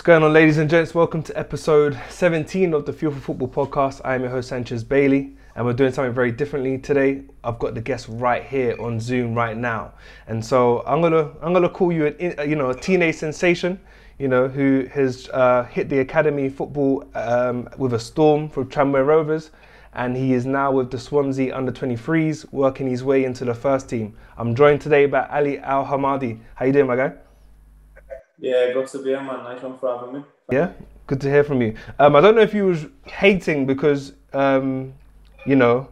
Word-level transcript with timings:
What's 0.00 0.06
going 0.06 0.22
on, 0.22 0.32
ladies 0.32 0.56
and 0.56 0.70
gents? 0.70 0.94
Welcome 0.94 1.22
to 1.24 1.38
episode 1.38 2.00
17 2.08 2.72
of 2.72 2.86
the 2.86 2.92
Fuel 2.94 3.12
for 3.12 3.20
Football 3.20 3.48
podcast. 3.48 4.00
I 4.02 4.14
am 4.14 4.22
your 4.22 4.30
host, 4.30 4.48
Sanchez 4.48 4.82
Bailey, 4.82 5.36
and 5.54 5.66
we're 5.66 5.74
doing 5.74 5.92
something 5.92 6.14
very 6.14 6.32
differently 6.32 6.78
today. 6.78 7.20
I've 7.44 7.58
got 7.58 7.74
the 7.74 7.82
guest 7.82 8.06
right 8.08 8.42
here 8.42 8.80
on 8.80 8.98
Zoom 8.98 9.34
right 9.34 9.54
now, 9.54 9.92
and 10.26 10.42
so 10.42 10.82
I'm 10.86 11.02
gonna 11.02 11.30
I'm 11.42 11.52
gonna 11.52 11.68
call 11.68 11.92
you 11.92 12.06
an 12.06 12.48
you 12.48 12.56
know 12.56 12.70
a 12.70 12.74
teenage 12.74 13.16
sensation, 13.16 13.78
you 14.18 14.28
know 14.28 14.48
who 14.48 14.86
has 14.90 15.28
uh, 15.34 15.64
hit 15.64 15.90
the 15.90 15.98
academy 15.98 16.48
football 16.48 17.06
um, 17.14 17.68
with 17.76 17.92
a 17.92 18.00
storm 18.00 18.48
from 18.48 18.70
Tranmere 18.70 19.06
Rovers, 19.06 19.50
and 19.92 20.16
he 20.16 20.32
is 20.32 20.46
now 20.46 20.72
with 20.72 20.90
the 20.90 20.98
Swansea 20.98 21.54
under 21.54 21.72
23s, 21.72 22.50
working 22.52 22.88
his 22.88 23.04
way 23.04 23.26
into 23.26 23.44
the 23.44 23.54
first 23.54 23.90
team. 23.90 24.16
I'm 24.38 24.54
joined 24.54 24.80
today 24.80 25.04
by 25.04 25.26
Ali 25.26 25.58
Al 25.58 25.84
Hamadi. 25.84 26.40
How 26.54 26.64
you 26.64 26.72
doing, 26.72 26.86
my 26.86 26.96
guy? 26.96 27.12
Yeah, 28.40 28.72
good 28.72 28.86
to 28.88 28.98
be 28.98 29.10
here, 29.10 29.22
man. 29.22 29.44
Nice 29.44 29.62
one 29.62 29.78
for 29.78 29.98
having 29.98 30.14
me. 30.14 30.24
Yeah, 30.50 30.72
good 31.06 31.20
to 31.20 31.28
hear 31.28 31.44
from 31.44 31.60
you. 31.60 31.74
Um, 31.98 32.16
I 32.16 32.22
don't 32.22 32.34
know 32.34 32.40
if 32.40 32.54
you 32.54 32.66
was 32.66 32.86
hating 33.04 33.66
because, 33.66 34.14
um, 34.32 34.94
you 35.44 35.56
know, 35.56 35.88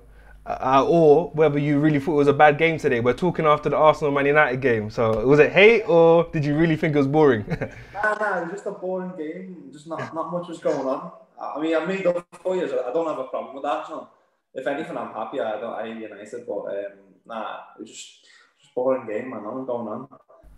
uh, 0.46 0.82
or 0.88 1.30
whether 1.34 1.58
you 1.58 1.78
really 1.78 2.00
thought 2.00 2.14
it 2.14 2.24
was 2.24 2.28
a 2.28 2.32
bad 2.32 2.56
game 2.56 2.78
today. 2.78 3.00
We're 3.00 3.12
talking 3.12 3.44
after 3.44 3.68
the 3.68 3.76
Arsenal 3.76 4.12
Man 4.12 4.24
United 4.24 4.62
game, 4.62 4.88
so 4.88 5.26
was 5.26 5.40
it 5.40 5.52
hate 5.52 5.82
or 5.82 6.26
did 6.32 6.42
you 6.42 6.56
really 6.56 6.74
think 6.74 6.94
it 6.94 6.98
was 6.98 7.06
boring? 7.06 7.44
nah, 7.94 8.14
nah, 8.14 8.38
it 8.38 8.44
was 8.44 8.52
just 8.52 8.66
a 8.66 8.70
boring 8.70 9.12
game. 9.18 9.68
Just 9.70 9.86
not 9.86 10.14
not 10.14 10.32
much 10.32 10.48
was 10.48 10.58
going 10.58 10.88
on. 10.88 11.12
I 11.38 11.60
mean, 11.60 11.76
I 11.76 11.84
made 11.84 12.06
up 12.06 12.26
for. 12.42 12.56
So 12.66 12.88
I 12.88 12.92
don't 12.94 13.06
have 13.06 13.18
a 13.18 13.24
problem 13.24 13.56
with 13.56 13.64
that. 13.64 13.86
So 13.86 14.08
if 14.54 14.66
anything, 14.66 14.96
I'm 14.96 15.12
happy. 15.12 15.38
I 15.38 15.60
don't. 15.60 15.74
I 15.74 15.84
United, 15.86 16.46
but 16.46 16.54
um, 16.54 16.92
nah, 17.26 17.58
it 17.76 17.82
was 17.82 17.90
just 17.90 18.26
just 18.58 18.74
boring 18.74 19.06
game, 19.06 19.28
man. 19.28 19.44
Nothing 19.44 19.66
going 19.66 19.88
on. 19.88 20.08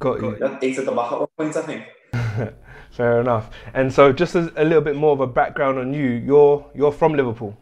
Got 0.01 0.23
you. 0.23 0.59
Eight 0.63 0.79
at 0.79 0.87
the 0.87 0.93
back 0.93 1.13
at 1.13 1.19
one 1.19 1.29
point, 1.37 1.57
I 1.57 1.63
think. 1.63 1.85
Fair 2.91 3.21
enough. 3.21 3.51
And 3.75 3.93
so, 3.93 4.13
just 4.13 4.35
as 4.35 4.51
a 4.57 4.65
little 4.65 4.81
bit 4.81 4.97
more 4.97 5.13
of 5.13 5.21
a 5.21 5.27
background 5.27 5.79
on 5.79 5.93
you, 5.93 6.09
you're 6.09 6.67
you're 6.75 6.91
from 6.91 7.13
Liverpool. 7.13 7.57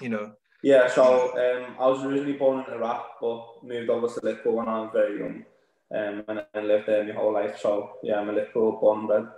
You 0.00 0.08
know. 0.08 0.32
Yeah. 0.62 0.88
So 0.88 1.32
um, 1.32 1.76
I 1.78 1.86
was 1.86 2.02
originally 2.04 2.38
born 2.38 2.64
in 2.66 2.72
Iraq, 2.72 3.20
but 3.20 3.62
moved 3.62 3.90
over 3.90 4.08
to 4.08 4.20
Liverpool 4.22 4.56
when 4.56 4.68
I 4.68 4.80
was 4.80 4.90
very 4.94 5.18
young, 5.18 5.44
um, 5.94 6.24
and 6.26 6.44
I 6.54 6.60
lived 6.60 6.88
there 6.88 7.04
my 7.04 7.12
whole 7.12 7.34
life. 7.34 7.58
So 7.60 7.98
yeah, 8.02 8.18
I'm 8.18 8.30
a 8.30 8.32
Liverpool 8.32 8.78
born 8.80 9.00
and 9.00 9.08
bred. 9.08 9.28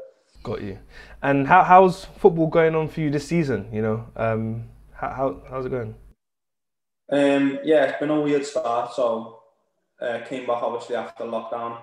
Got 0.44 0.62
you. 0.62 0.78
And 1.20 1.48
how 1.48 1.64
how's 1.64 2.05
football 2.05 2.47
going 2.47 2.77
on 2.77 2.86
for 2.88 3.00
you 3.00 3.10
this 3.10 3.27
season? 3.27 3.69
You 3.72 3.83
know, 3.83 4.06
um, 4.14 4.69
how, 4.92 5.08
how 5.08 5.42
how's 5.50 5.66
it 5.66 5.70
going? 5.70 5.97
Um, 7.10 7.58
yeah, 7.64 7.86
it's 7.86 7.98
been 7.98 8.10
a 8.10 8.20
weird 8.20 8.47
start. 8.47 8.94
So 8.94 9.41
uh, 10.00 10.20
came 10.28 10.47
back 10.47 10.62
obviously 10.62 10.94
after 10.94 11.25
lockdown 11.25 11.78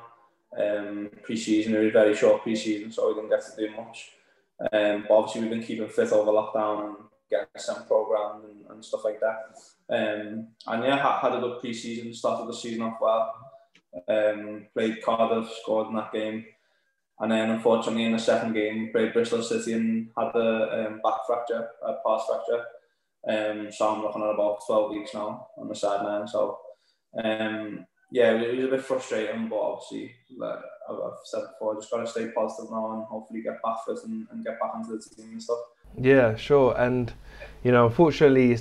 um, 0.59 1.09
pre-season. 1.23 1.75
It 1.75 1.83
was 1.83 1.93
very 1.93 2.15
short 2.15 2.41
pre-season, 2.43 2.91
so 2.91 3.07
we 3.07 3.15
didn't 3.15 3.29
get 3.29 3.45
to 3.45 3.67
do 3.67 3.75
much. 3.75 4.11
Um, 4.71 5.05
but 5.07 5.15
obviously, 5.15 5.41
we've 5.41 5.49
been 5.49 5.63
keeping 5.63 5.89
fit 5.89 6.11
over 6.11 6.31
lockdown 6.31 6.87
and 6.87 6.95
getting 7.29 7.47
some 7.57 7.85
program 7.85 8.41
and, 8.43 8.65
and 8.69 8.85
stuff 8.85 9.05
like 9.05 9.19
that. 9.19 9.55
Um, 9.89 10.47
and 10.67 10.83
yeah, 10.83 10.97
had, 10.97 11.19
had 11.19 11.37
a 11.37 11.41
good 11.41 11.59
pre-season. 11.59 12.13
Started 12.13 12.47
the 12.47 12.53
season 12.53 12.83
off 12.83 12.97
well. 13.01 13.33
Um, 14.07 14.67
played 14.73 15.03
Cardiff, 15.03 15.49
scored 15.61 15.87
in 15.87 15.95
that 15.95 16.13
game, 16.13 16.45
and 17.19 17.31
then 17.31 17.49
unfortunately 17.49 18.05
in 18.05 18.13
the 18.13 18.19
second 18.19 18.53
game 18.53 18.89
played 18.91 19.13
Bristol 19.13 19.43
City 19.43 19.73
and 19.73 20.09
had 20.17 20.33
a 20.35 20.87
um, 20.87 21.01
back 21.03 21.25
fracture, 21.27 21.67
a 21.85 21.93
pars 21.95 22.23
fracture. 22.27 22.65
Um, 23.27 23.71
so 23.71 23.93
I'm 23.93 24.01
looking 24.01 24.23
at 24.23 24.33
about 24.33 24.65
12 24.65 24.91
weeks 24.91 25.13
now 25.13 25.47
on 25.57 25.67
the 25.67 25.75
sideline. 25.75 26.27
So 26.27 26.59
um, 27.21 27.85
yeah, 28.11 28.33
it 28.33 28.55
was 28.57 28.65
a 28.65 28.67
bit 28.67 28.83
frustrating, 28.83 29.47
but 29.47 29.59
obviously, 29.59 30.13
like 30.37 30.59
I've 30.89 31.13
said 31.23 31.43
before, 31.53 31.73
I 31.73 31.79
just 31.79 31.89
got 31.89 32.01
to 32.01 32.07
stay 32.07 32.27
positive 32.29 32.69
now 32.69 32.93
and 32.93 33.03
hopefully 33.05 33.41
get 33.41 33.61
back 33.63 33.77
fit 33.85 33.97
and, 34.03 34.27
and 34.31 34.43
get 34.43 34.59
back 34.59 34.71
into 34.75 34.91
the 34.91 35.15
team 35.15 35.31
and 35.31 35.41
stuff. 35.41 35.59
Yeah, 35.97 36.35
sure. 36.35 36.75
And, 36.77 37.13
you 37.63 37.71
know, 37.71 37.87
unfortunately, 37.87 38.57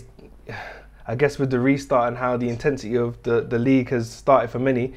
I 1.07 1.17
guess 1.17 1.39
with 1.39 1.51
the 1.51 1.59
restart 1.59 2.09
and 2.09 2.17
how 2.17 2.37
the 2.37 2.49
intensity 2.49 2.97
of 2.97 3.21
the, 3.25 3.41
the 3.41 3.59
league 3.59 3.91
has 3.91 4.09
started 4.09 4.51
for 4.51 4.61
many, 4.61 4.95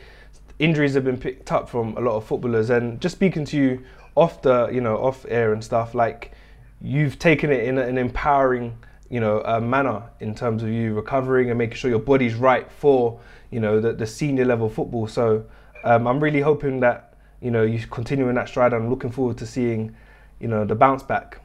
injuries 0.59 0.93
have 0.93 1.03
been 1.03 1.17
picked 1.17 1.51
up 1.51 1.67
from 1.67 1.97
a 1.97 2.01
lot 2.01 2.15
of 2.15 2.25
footballers. 2.25 2.69
And 2.69 3.01
just 3.01 3.15
speaking 3.15 3.45
to 3.45 3.57
you 3.57 3.83
off 4.15 4.43
the, 4.43 4.69
you 4.71 4.81
know, 4.81 4.97
off 4.97 5.25
air 5.27 5.53
and 5.53 5.63
stuff, 5.63 5.95
like 5.95 6.31
you've 6.79 7.17
taken 7.17 7.51
it 7.51 7.63
in 7.63 7.79
an 7.79 7.97
empowering, 7.97 8.77
you 9.09 9.19
know, 9.19 9.41
uh, 9.45 9.59
manner 9.59 10.03
in 10.19 10.33
terms 10.33 10.63
of 10.63 10.69
you 10.69 10.93
recovering 10.93 11.49
and 11.49 11.57
making 11.57 11.75
sure 11.75 11.89
your 11.89 11.99
body's 11.99 12.35
right 12.35 12.71
for 12.71 13.19
you 13.51 13.59
know 13.59 13.79
the, 13.79 13.93
the 13.93 14.07
senior 14.07 14.45
level 14.45 14.69
football. 14.69 15.07
So 15.07 15.45
um, 15.83 16.07
I'm 16.07 16.19
really 16.19 16.41
hoping 16.41 16.79
that 16.81 17.17
you 17.41 17.51
know 17.51 17.63
you 17.63 17.85
continue 17.87 18.29
in 18.29 18.35
that 18.35 18.47
stride. 18.47 18.73
I'm 18.73 18.89
looking 18.89 19.11
forward 19.11 19.37
to 19.37 19.45
seeing 19.45 19.95
you 20.39 20.47
know 20.47 20.65
the 20.65 20.75
bounce 20.75 21.03
back. 21.03 21.41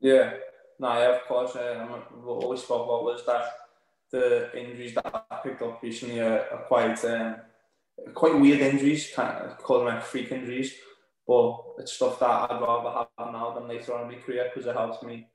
Yeah, 0.00 0.34
no, 0.78 0.92
yeah, 0.92 1.16
of 1.16 1.22
course. 1.22 1.54
What 1.54 2.44
always 2.44 2.62
spoke 2.62 2.86
about 2.86 3.04
was 3.04 3.24
that 3.26 3.44
the 4.10 4.58
injuries 4.58 4.94
that 4.94 5.24
I 5.30 5.36
picked 5.42 5.62
up 5.62 5.82
recently 5.82 6.20
are, 6.20 6.46
are 6.50 6.64
quite 6.66 7.04
um, 7.04 7.36
quite 8.14 8.38
weird 8.38 8.60
injuries, 8.60 9.10
kind 9.14 9.44
of 9.44 9.58
call 9.58 9.78
them 9.78 9.88
like 9.88 10.02
freak 10.02 10.30
injuries. 10.32 10.74
But 11.26 11.62
it's 11.78 11.92
stuff 11.92 12.18
that 12.20 12.50
I'd 12.50 12.60
rather 12.60 13.06
have 13.18 13.32
now 13.32 13.52
than 13.52 13.68
later 13.68 13.94
on 13.94 14.04
in 14.04 14.16
my 14.16 14.22
career 14.22 14.50
because 14.52 14.66
it 14.66 14.74
helps 14.74 15.02
me, 15.02 15.28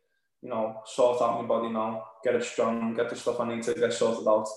you 0.44 0.50
know, 0.50 0.82
sort 0.86 1.22
out 1.22 1.42
my 1.42 1.48
body 1.48 1.70
now, 1.70 2.04
get 2.24 2.36
it 2.36 2.44
strong, 2.44 2.94
get 2.94 3.10
the 3.10 3.16
stuff 3.16 3.40
I 3.40 3.48
need 3.48 3.64
to 3.64 3.74
get 3.74 3.94
sorted 3.94 4.28
out 4.28 4.48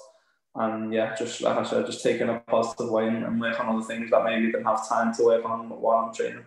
and 0.56 0.92
yeah, 0.92 1.14
just 1.14 1.42
like 1.42 1.58
I 1.58 1.64
said, 1.64 1.86
just 1.86 2.02
taking 2.02 2.28
a 2.28 2.38
positive 2.41 2.91
way 2.91 3.06
and, 3.06 3.24
and 3.24 3.41
work 3.41 3.60
on 3.60 3.76
other 3.76 3.84
things 3.84 4.10
that 4.10 4.24
maybe 4.24 4.47
didn't 4.47 4.64
have 4.64 4.88
time 4.88 5.14
to 5.14 5.24
work 5.24 5.44
on 5.44 5.69
while 5.69 6.06
I'm 6.06 6.14
training. 6.14 6.44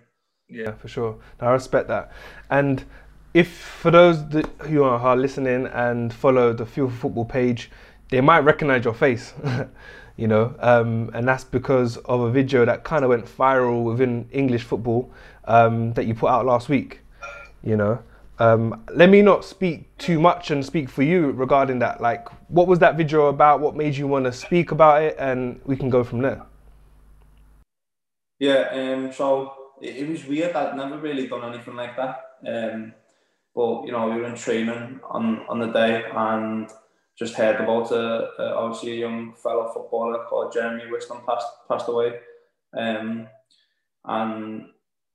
Yeah, 0.48 0.72
for 0.74 0.88
sure. 0.88 1.18
I 1.40 1.52
respect 1.52 1.88
that. 1.90 2.12
And 2.50 2.84
if 3.36 3.56
for 3.56 3.92
those 3.92 4.28
that, 4.30 4.48
who 4.64 4.84
are 4.84 5.16
listening 5.16 5.68
and 5.68 6.12
follow 6.12 6.54
the 6.54 6.66
Fuel 6.66 6.90
Football 6.90 7.26
page, 7.26 7.70
they 8.10 8.20
might 8.20 8.40
recognize 8.40 8.84
your 8.84 8.96
face, 8.96 9.34
you 10.18 10.28
know, 10.28 10.56
um, 10.60 11.12
and 11.14 11.28
that's 11.28 11.44
because 11.44 11.98
of 11.98 12.22
a 12.22 12.32
video 12.32 12.66
that 12.66 12.84
kind 12.84 13.04
of 13.04 13.10
went 13.10 13.26
viral 13.26 13.84
within 13.84 14.28
English 14.32 14.64
football 14.64 15.12
um, 15.46 15.94
that 15.94 16.08
you 16.08 16.16
put 16.16 16.32
out 16.32 16.48
last 16.48 16.68
week, 16.68 17.02
you 17.64 17.78
know. 17.78 18.02
Um, 18.40 18.86
let 18.96 19.10
me 19.10 19.22
not 19.22 19.44
speak 19.44 19.98
too 19.98 20.20
much 20.20 20.50
and 20.50 20.66
speak 20.66 20.90
for 20.90 21.04
you 21.04 21.32
regarding 21.32 21.80
that. 21.80 22.00
Like, 22.00 22.30
what 22.50 22.68
was 22.68 22.80
that 22.80 22.96
video 22.96 23.28
about? 23.28 23.60
What 23.60 23.76
made 23.76 23.96
you 23.98 24.08
want 24.08 24.26
to 24.26 24.32
speak 24.32 24.72
about 24.72 25.04
it? 25.04 25.18
And 25.20 25.60
we 25.66 25.76
can 25.76 25.90
go 25.90 26.04
from 26.06 26.22
there. 26.22 26.42
Yeah, 28.40 28.70
um, 28.72 29.12
so 29.12 29.54
it, 29.82 29.98
it 29.98 30.10
was 30.10 30.26
weird. 30.26 30.56
I'd 30.56 30.78
never 30.78 30.98
really 30.98 31.28
done 31.28 31.54
anything 31.54 31.76
like 31.76 31.98
that. 31.98 32.22
Um, 32.48 32.94
but 33.54 33.84
you 33.86 33.92
know, 33.92 34.10
we 34.10 34.22
were 34.22 34.28
in 34.28 34.36
training 34.36 35.02
on, 35.10 35.46
on 35.50 35.60
the 35.60 35.68
day 35.68 36.06
and 36.16 36.70
just 37.18 37.36
heard 37.36 37.60
about 37.60 37.92
a, 37.92 38.30
a 38.40 38.56
obviously 38.56 38.94
a 38.94 39.00
young 39.02 39.34
fellow 39.34 39.70
footballer 39.74 40.24
called 40.30 40.54
Jeremy 40.54 40.90
Wisten 40.90 41.18
passed 41.28 41.48
passed 41.68 41.90
away. 41.90 42.20
Um, 42.78 43.28
and 44.06 44.68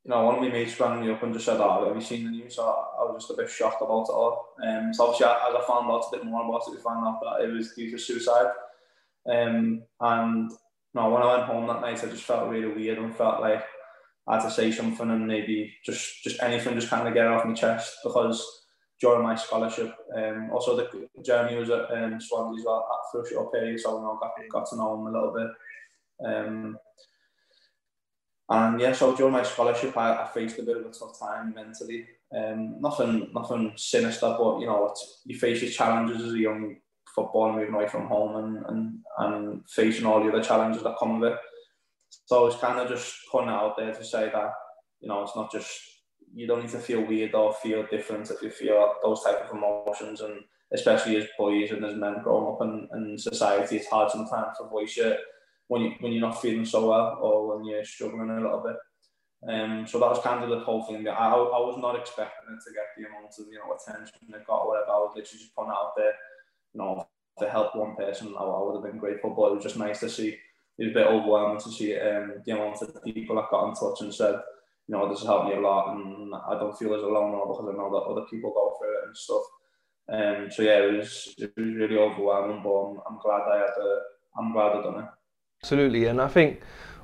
you 0.05 0.11
know, 0.11 0.23
one 0.25 0.35
of 0.35 0.41
my 0.43 0.49
mates 0.49 0.79
rang 0.79 1.01
me 1.01 1.11
up 1.11 1.23
and 1.23 1.33
just 1.33 1.47
said, 1.47 1.61
oh, 1.61 1.87
have 1.87 1.97
you 1.97 2.03
seen 2.03 2.25
the 2.25 2.31
news? 2.31 2.57
So 2.57 2.63
I 2.63 3.05
was 3.05 3.23
just 3.23 3.31
a 3.31 3.43
bit 3.43 3.51
shocked 3.51 3.81
about 3.81 4.03
it 4.03 4.13
all. 4.13 4.55
Um, 4.63 4.93
so 4.93 5.05
obviously, 5.05 5.27
as 5.27 5.55
I 5.55 5.65
found 5.67 5.91
out 5.91 6.05
a 6.13 6.17
bit 6.17 6.27
more 6.27 6.45
about 6.45 6.69
it, 6.69 6.73
we 6.73 6.83
found 6.83 7.07
out 7.07 7.21
that 7.23 7.45
it 7.45 7.53
was 7.53 7.73
due 7.73 7.91
to 7.91 7.99
suicide. 7.99 8.49
Um, 9.27 9.83
and 10.01 10.51
you 10.51 10.57
know, 10.95 11.09
when 11.09 11.23
I 11.23 11.37
went 11.37 11.49
home 11.49 11.67
that 11.69 11.81
night, 11.81 12.05
I 12.05 12.09
just 12.09 12.25
felt 12.25 12.51
really 12.51 12.75
weird 12.75 12.99
and 12.99 13.17
felt 13.17 13.41
like 13.41 13.65
I 14.29 14.37
had 14.37 14.45
to 14.45 14.51
say 14.51 14.71
something 14.71 15.11
and 15.11 15.27
maybe 15.27 15.75
just 15.85 16.23
just 16.23 16.43
anything, 16.43 16.75
just 16.75 16.91
kind 16.91 17.09
of 17.09 17.15
get 17.15 17.25
it 17.25 17.33
off 17.33 17.47
my 17.47 17.55
chest 17.55 17.97
because 18.05 18.65
during 19.01 19.23
my 19.23 19.35
scholarship, 19.35 19.95
um, 20.17 20.51
also 20.53 20.77
the 20.77 21.09
Jeremy 21.25 21.57
was 21.57 21.71
at 21.71 21.91
um, 21.91 22.21
Swansea 22.21 22.61
as 22.61 22.67
well 22.67 22.87
for 23.11 23.23
a 23.23 23.29
short 23.29 23.53
period, 23.53 23.81
so 23.81 24.01
know, 24.01 24.19
got, 24.21 24.33
got 24.51 24.69
to 24.69 24.77
know 24.77 24.95
him 24.95 25.07
a 25.07 25.13
little 25.13 25.35
bit. 25.35 26.27
Um, 26.27 26.79
and 28.49 28.81
yeah, 28.81 28.93
so 28.93 29.16
during 29.16 29.32
my 29.32 29.43
scholarship, 29.43 29.97
I, 29.97 30.22
I 30.22 30.28
faced 30.28 30.59
a 30.59 30.62
bit 30.62 30.77
of 30.77 30.87
a 30.87 30.91
tough 30.91 31.19
time 31.19 31.55
mentally. 31.55 32.06
Um, 32.37 32.81
nothing, 32.81 33.31
nothing 33.35 33.73
sinister, 33.76 34.35
but 34.38 34.58
you 34.58 34.67
know, 34.67 34.94
you 35.25 35.38
face 35.38 35.62
your 35.62 35.70
challenges 35.70 36.23
as 36.23 36.35
a 36.35 36.38
young 36.38 36.76
footballer 37.14 37.55
moving 37.55 37.75
away 37.75 37.87
from 37.87 38.06
home 38.06 38.37
and, 38.37 38.67
and, 38.67 38.99
and 39.19 39.70
facing 39.70 40.05
all 40.05 40.23
the 40.23 40.31
other 40.31 40.43
challenges 40.43 40.82
that 40.82 40.99
come 40.99 41.20
with 41.20 41.32
it. 41.32 41.38
So 42.26 42.46
it's 42.46 42.56
kind 42.56 42.81
of 42.81 42.88
just 42.88 43.14
putting 43.31 43.49
it 43.49 43.52
out 43.52 43.76
there 43.76 43.94
to 43.94 44.05
say 44.05 44.31
that, 44.32 44.52
you 45.00 45.08
know, 45.08 45.23
it's 45.23 45.37
not 45.37 45.52
just, 45.52 45.69
you 46.35 46.47
don't 46.47 46.62
need 46.62 46.70
to 46.70 46.79
feel 46.79 47.02
weird 47.02 47.35
or 47.35 47.55
feel 47.55 47.87
different 47.90 48.31
if 48.31 48.43
you 48.43 48.50
feel 48.50 48.94
those 49.02 49.23
type 49.23 49.44
of 49.44 49.56
emotions. 49.56 50.20
And 50.20 50.40
especially 50.73 51.17
as 51.17 51.26
boys 51.38 51.70
and 51.70 51.85
as 51.85 51.94
men 51.94 52.23
growing 52.23 52.55
up 52.55 52.62
in, 52.62 52.88
in 52.94 53.19
society, 53.19 53.76
it's 53.76 53.88
hard 53.88 54.11
sometimes 54.11 54.58
to 54.58 54.69
voice 54.69 54.97
your 54.97 55.17
when 55.69 55.82
you 55.82 55.94
when 56.00 56.12
you're 56.12 56.20
not 56.20 56.40
feeling 56.40 56.64
so 56.64 56.88
well 56.88 57.19
or 57.20 57.56
when 57.56 57.64
you're 57.64 57.84
struggling 57.84 58.31
a 58.31 58.40
little 58.40 58.61
bit. 58.61 58.76
Um, 59.46 59.87
so 59.87 59.99
that 59.99 60.08
was 60.08 60.20
kind 60.20 60.43
of 60.43 60.50
the 60.50 60.64
whole 60.64 60.84
thing. 60.84 61.06
I, 61.06 61.12
I 61.12 61.61
was 61.61 61.78
not 61.78 61.99
expecting 61.99 62.55
it 62.55 62.61
to 62.64 62.72
get 62.72 62.87
the 62.96 63.08
amount 63.08 63.34
of 63.38 63.46
you 63.46 63.58
know 63.58 63.76
attention 63.76 64.19
it 64.28 64.46
got 64.46 64.62
or 64.62 64.69
whatever. 64.69 64.90
I 64.90 64.99
was 65.05 65.12
literally 65.14 65.38
just 65.38 65.55
putting 65.55 65.70
out 65.70 65.93
there, 65.96 66.14
you 66.72 66.81
know, 66.81 67.06
to 67.38 67.49
help 67.50 67.76
one 67.76 67.94
person. 67.96 68.34
I, 68.38 68.43
I 68.43 68.62
would 68.62 68.76
have 68.76 68.90
been 68.90 69.00
grateful, 69.00 69.31
but 69.31 69.52
it 69.52 69.55
was 69.56 69.64
just 69.64 69.76
nice 69.76 70.00
to 70.00 70.08
see. 70.08 70.38
It 70.78 70.84
was 70.84 70.90
a 70.90 70.94
bit 70.94 71.06
overwhelming 71.06 71.61
to 71.61 71.70
see 71.70 71.96
um, 71.99 72.34
the 72.44 72.52
amount 72.52 72.82
of 72.82 73.05
people 73.05 73.37
that 73.37 73.50
got 73.50 73.69
in 73.69 73.75
touch 73.75 74.00
and 74.00 74.12
said, 74.12 74.40
you 74.88 74.96
know, 74.96 75.08
this 75.08 75.20
has 75.20 75.28
helped 75.28 75.49
me 75.49 75.55
a 75.55 75.61
lot, 75.61 75.94
and 75.94 76.34
I 76.34 76.58
don't 76.58 76.76
feel 76.76 76.94
as 76.94 77.02
alone 77.02 77.32
now 77.32 77.44
because 77.44 77.69
I 77.69 77.76
know 77.76 77.90
that 77.90 78.11
other 78.11 78.26
people 78.31 78.50
go 78.50 78.76
through 78.78 78.99
it 78.99 79.06
and 79.06 79.16
stuff. 79.16 79.44
Um, 80.08 80.50
so 80.50 80.62
yeah, 80.62 80.84
it 80.84 80.93
was 80.99 81.34
it 81.38 81.52
was 81.56 81.75
really 81.75 81.96
overwhelming, 81.96 82.62
but 82.62 82.70
I'm, 82.70 83.00
I'm 83.08 83.19
glad 83.20 83.43
I 83.49 83.58
had 83.58 83.75
to, 83.76 84.00
I'm 84.38 84.52
glad 84.52 84.76
I 84.76 84.82
done 84.82 85.00
it. 85.05 85.08
Absolutely, 85.64 86.05
and 86.08 86.20
I 86.20 86.28
think 86.28 86.61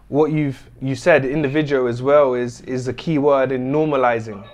what 0.09 0.33
you've 0.33 0.69
you 0.83 0.95
said 0.95 1.25
in 1.25 1.41
the 1.41 1.49
video 1.49 1.87
as 1.87 2.03
well 2.03 2.35
is 2.35 2.61
is 2.77 2.89
a 2.89 2.93
key 2.93 3.17
word 3.17 3.53
in 3.53 3.73
normalizing. 3.73 4.47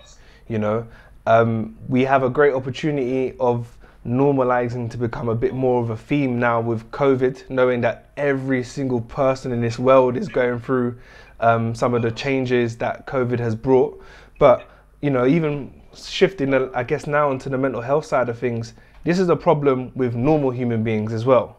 You 0.46 0.60
know, 0.60 0.86
um, 1.26 1.76
we 1.88 2.04
have 2.04 2.22
a 2.22 2.30
great 2.30 2.54
opportunity 2.54 3.34
of 3.40 3.76
normalizing 4.06 4.88
to 4.92 4.96
become 4.96 5.28
a 5.28 5.34
bit 5.34 5.54
more 5.54 5.82
of 5.82 5.90
a 5.90 5.96
theme 5.96 6.38
now 6.38 6.60
with 6.60 6.88
COVID, 6.92 7.50
knowing 7.50 7.80
that 7.80 8.12
every 8.16 8.62
single 8.62 9.00
person 9.00 9.50
in 9.50 9.60
this 9.60 9.76
world 9.76 10.16
is 10.16 10.28
going 10.28 10.60
through 10.60 10.96
um, 11.40 11.74
some 11.74 11.92
of 11.92 12.02
the 12.02 12.12
changes 12.12 12.76
that 12.76 13.08
COVID 13.08 13.40
has 13.40 13.56
brought. 13.56 14.00
But 14.38 14.70
you 15.00 15.10
know, 15.10 15.26
even 15.26 15.82
shifting, 15.96 16.54
I 16.54 16.84
guess, 16.84 17.08
now 17.08 17.32
into 17.32 17.48
the 17.48 17.58
mental 17.58 17.80
health 17.80 18.04
side 18.04 18.28
of 18.28 18.38
things, 18.38 18.74
this 19.02 19.18
is 19.18 19.28
a 19.30 19.36
problem 19.36 19.90
with 19.96 20.14
normal 20.14 20.52
human 20.52 20.84
beings 20.84 21.12
as 21.12 21.24
well. 21.24 21.58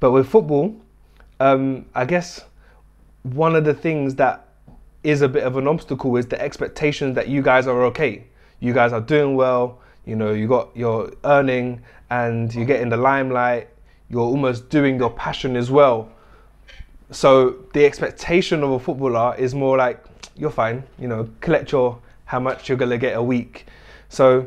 But 0.00 0.10
with 0.10 0.28
football, 0.28 0.82
um, 1.40 1.86
I 1.94 2.04
guess 2.04 2.44
one 3.22 3.56
of 3.56 3.64
the 3.64 3.74
things 3.74 4.14
that 4.16 4.46
is 5.02 5.22
a 5.22 5.28
bit 5.28 5.44
of 5.44 5.56
an 5.56 5.68
obstacle 5.68 6.16
is 6.16 6.26
the 6.26 6.40
expectations 6.40 7.14
that 7.14 7.28
you 7.28 7.42
guys 7.42 7.66
are 7.66 7.84
okay. 7.84 8.24
You 8.60 8.72
guys 8.72 8.92
are 8.92 9.00
doing 9.00 9.36
well. 9.36 9.78
You 10.04 10.16
know, 10.16 10.32
you 10.32 10.48
got 10.48 10.70
you're 10.74 11.12
earning 11.24 11.82
and 12.10 12.54
you 12.54 12.64
get 12.64 12.80
in 12.80 12.88
the 12.88 12.96
limelight. 12.96 13.68
You're 14.08 14.22
almost 14.22 14.68
doing 14.68 14.98
your 14.98 15.10
passion 15.10 15.56
as 15.56 15.70
well. 15.70 16.08
So 17.10 17.56
the 17.72 17.84
expectation 17.84 18.62
of 18.62 18.70
a 18.70 18.78
footballer 18.78 19.36
is 19.36 19.54
more 19.54 19.76
like 19.76 20.04
you're 20.36 20.50
fine. 20.50 20.82
You 20.98 21.08
know, 21.08 21.28
collect 21.40 21.72
your 21.72 22.00
how 22.24 22.40
much 22.40 22.68
you're 22.68 22.78
gonna 22.78 22.98
get 22.98 23.16
a 23.16 23.22
week. 23.22 23.66
So 24.08 24.46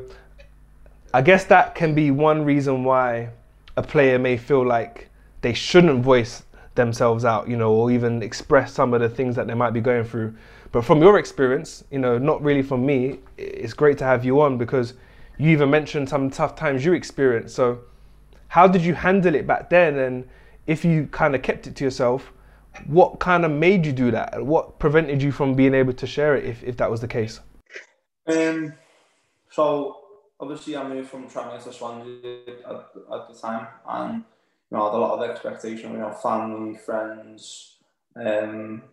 I 1.14 1.22
guess 1.22 1.46
that 1.46 1.76
can 1.76 1.94
be 1.96 2.12
one 2.12 2.44
reason 2.44 2.84
why 2.84 3.30
a 3.78 3.84
player 3.84 4.20
may 4.20 4.38
feel 4.38 4.66
like 4.66 5.10
they 5.42 5.54
shouldn't 5.54 6.04
voice 6.04 6.44
themselves 6.80 7.26
out, 7.26 7.48
you 7.48 7.58
know, 7.58 7.72
or 7.72 7.92
even 7.92 8.24
express 8.24 8.74
some 8.74 8.94
of 8.94 9.02
the 9.02 9.10
things 9.10 9.36
that 9.36 9.48
they 9.48 9.54
might 9.54 9.72
be 9.72 9.82
going 9.82 10.04
through. 10.04 10.34
But 10.72 10.86
from 10.86 11.02
your 11.02 11.20
experience, 11.20 11.84
you 11.92 12.00
know, 12.00 12.18
not 12.18 12.42
really 12.42 12.62
from 12.62 12.86
me, 12.86 13.20
it's 13.38 13.74
great 13.74 13.98
to 14.00 14.06
have 14.06 14.24
you 14.24 14.42
on 14.42 14.58
because 14.58 14.94
you 15.38 15.50
even 15.50 15.70
mentioned 15.70 16.10
some 16.10 16.30
tough 16.30 16.56
times 16.56 16.86
you 16.86 16.94
experienced. 16.94 17.56
So, 17.56 17.80
how 18.48 18.68
did 18.68 18.82
you 18.82 18.94
handle 18.94 19.36
it 19.36 19.46
back 19.46 19.70
then? 19.70 20.00
And 20.00 20.28
if 20.68 20.86
you 20.86 21.08
kind 21.12 21.36
of 21.36 21.42
kept 21.42 21.68
it 21.68 21.76
to 21.78 21.84
yourself, 21.84 22.32
what 22.86 23.20
kind 23.20 23.46
of 23.46 23.52
made 23.52 23.86
you 23.86 23.92
do 23.92 24.12
that? 24.12 24.44
What 24.44 24.80
prevented 24.80 25.22
you 25.22 25.32
from 25.32 25.56
being 25.56 25.74
able 25.74 25.94
to 25.94 26.08
share 26.08 26.36
it 26.36 26.46
if, 26.46 26.64
if 26.64 26.78
that 26.78 26.90
was 26.90 27.02
the 27.02 27.08
case? 27.08 27.40
Um, 28.28 28.74
so 29.50 29.98
obviously 30.40 30.78
I 30.78 30.88
moved 30.88 31.10
from 31.10 31.28
Tranmere 31.28 31.64
to 31.64 31.74
Swansea 31.74 32.42
at, 32.66 32.76
at 33.14 33.28
the 33.28 33.38
time, 33.40 33.68
and 33.88 34.24
you 34.72 34.78
know, 34.78 34.84
I 34.84 34.92
had 34.92 34.98
a 34.98 35.02
lot 35.02 35.20
of 35.20 35.30
expectation. 35.30 35.94
You 35.94 36.00
know, 36.00 36.12
family, 36.12 36.78
friends, 36.78 37.78
um, 38.16 38.84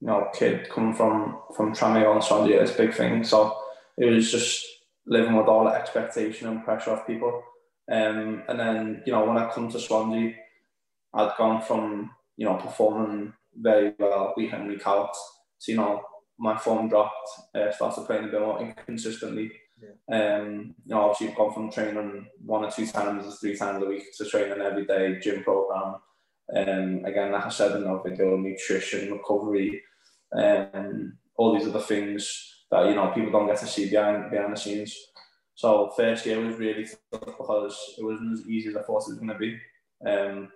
you 0.00 0.06
know, 0.06 0.28
kid 0.34 0.68
coming 0.70 0.94
from 0.94 1.38
from 1.56 1.74
Tranmere 1.74 2.14
on 2.14 2.22
Swansea, 2.22 2.62
it's 2.62 2.74
a 2.74 2.78
big 2.78 2.94
thing. 2.94 3.24
So 3.24 3.56
it 3.96 4.06
was 4.06 4.30
just 4.30 4.64
living 5.06 5.36
with 5.36 5.46
all 5.46 5.64
the 5.64 5.70
expectation 5.70 6.48
and 6.48 6.64
pressure 6.64 6.90
of 6.90 7.06
people. 7.06 7.42
Um, 7.90 8.42
and 8.48 8.58
then 8.58 9.02
you 9.06 9.12
know, 9.12 9.24
when 9.24 9.38
I 9.38 9.50
come 9.50 9.70
to 9.70 9.80
Swansea, 9.80 10.34
I'd 11.14 11.36
gone 11.36 11.62
from 11.62 12.10
you 12.36 12.46
know 12.46 12.56
performing 12.56 13.32
very 13.54 13.94
well 13.98 14.34
week 14.36 14.52
in 14.52 14.68
week 14.68 14.86
out 14.86 15.14
to 15.62 15.72
you 15.72 15.78
know 15.78 16.02
my 16.38 16.56
form 16.56 16.88
dropped, 16.88 17.28
uh, 17.54 17.72
started 17.72 18.06
playing 18.06 18.24
a 18.24 18.28
bit 18.28 18.40
more 18.40 18.60
inconsistently. 18.60 19.50
Yeah. 19.80 20.36
Um, 20.38 20.74
you 20.84 20.94
know, 20.94 21.02
obviously 21.02 21.28
you've 21.28 21.36
gone 21.36 21.52
from 21.52 21.70
training 21.70 22.26
one 22.44 22.64
or 22.64 22.70
two 22.70 22.86
times, 22.86 23.38
three 23.38 23.56
times 23.56 23.82
a 23.82 23.86
week 23.86 24.04
to 24.16 24.24
training 24.24 24.60
every 24.60 24.86
day, 24.86 25.18
gym 25.20 25.42
program. 25.42 25.96
Um, 26.54 27.04
again, 27.04 27.32
like 27.32 27.46
I 27.46 27.48
said 27.48 27.76
in 27.76 27.86
our 27.86 28.02
video, 28.02 28.36
nutrition, 28.36 29.12
recovery, 29.12 29.82
um, 30.32 31.18
all 31.36 31.54
these 31.54 31.68
other 31.68 31.80
things 31.80 32.64
that 32.70 32.86
you 32.86 32.94
know 32.94 33.08
people 33.08 33.30
don't 33.30 33.46
get 33.46 33.58
to 33.58 33.66
see 33.66 33.90
behind 33.90 34.30
behind 34.30 34.52
the 34.52 34.56
scenes. 34.56 34.96
So 35.54 35.92
first 35.96 36.24
year 36.24 36.40
was 36.40 36.56
really 36.56 36.86
tough 37.12 37.26
because 37.26 37.94
it 37.98 38.04
wasn't 38.04 38.38
as 38.38 38.48
easy 38.48 38.68
as 38.68 38.76
I 38.76 38.82
thought 38.82 39.02
it 39.02 39.10
was 39.10 39.18
going 39.18 39.28
to 39.28 39.38
be, 39.38 39.58
um, 40.06 40.48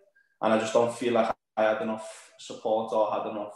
and 0.42 0.52
I 0.52 0.58
just 0.58 0.72
don't 0.72 0.94
feel 0.94 1.14
like 1.14 1.34
I 1.56 1.64
had 1.64 1.82
enough 1.82 2.32
support 2.38 2.92
or 2.92 3.12
had 3.12 3.30
enough 3.30 3.54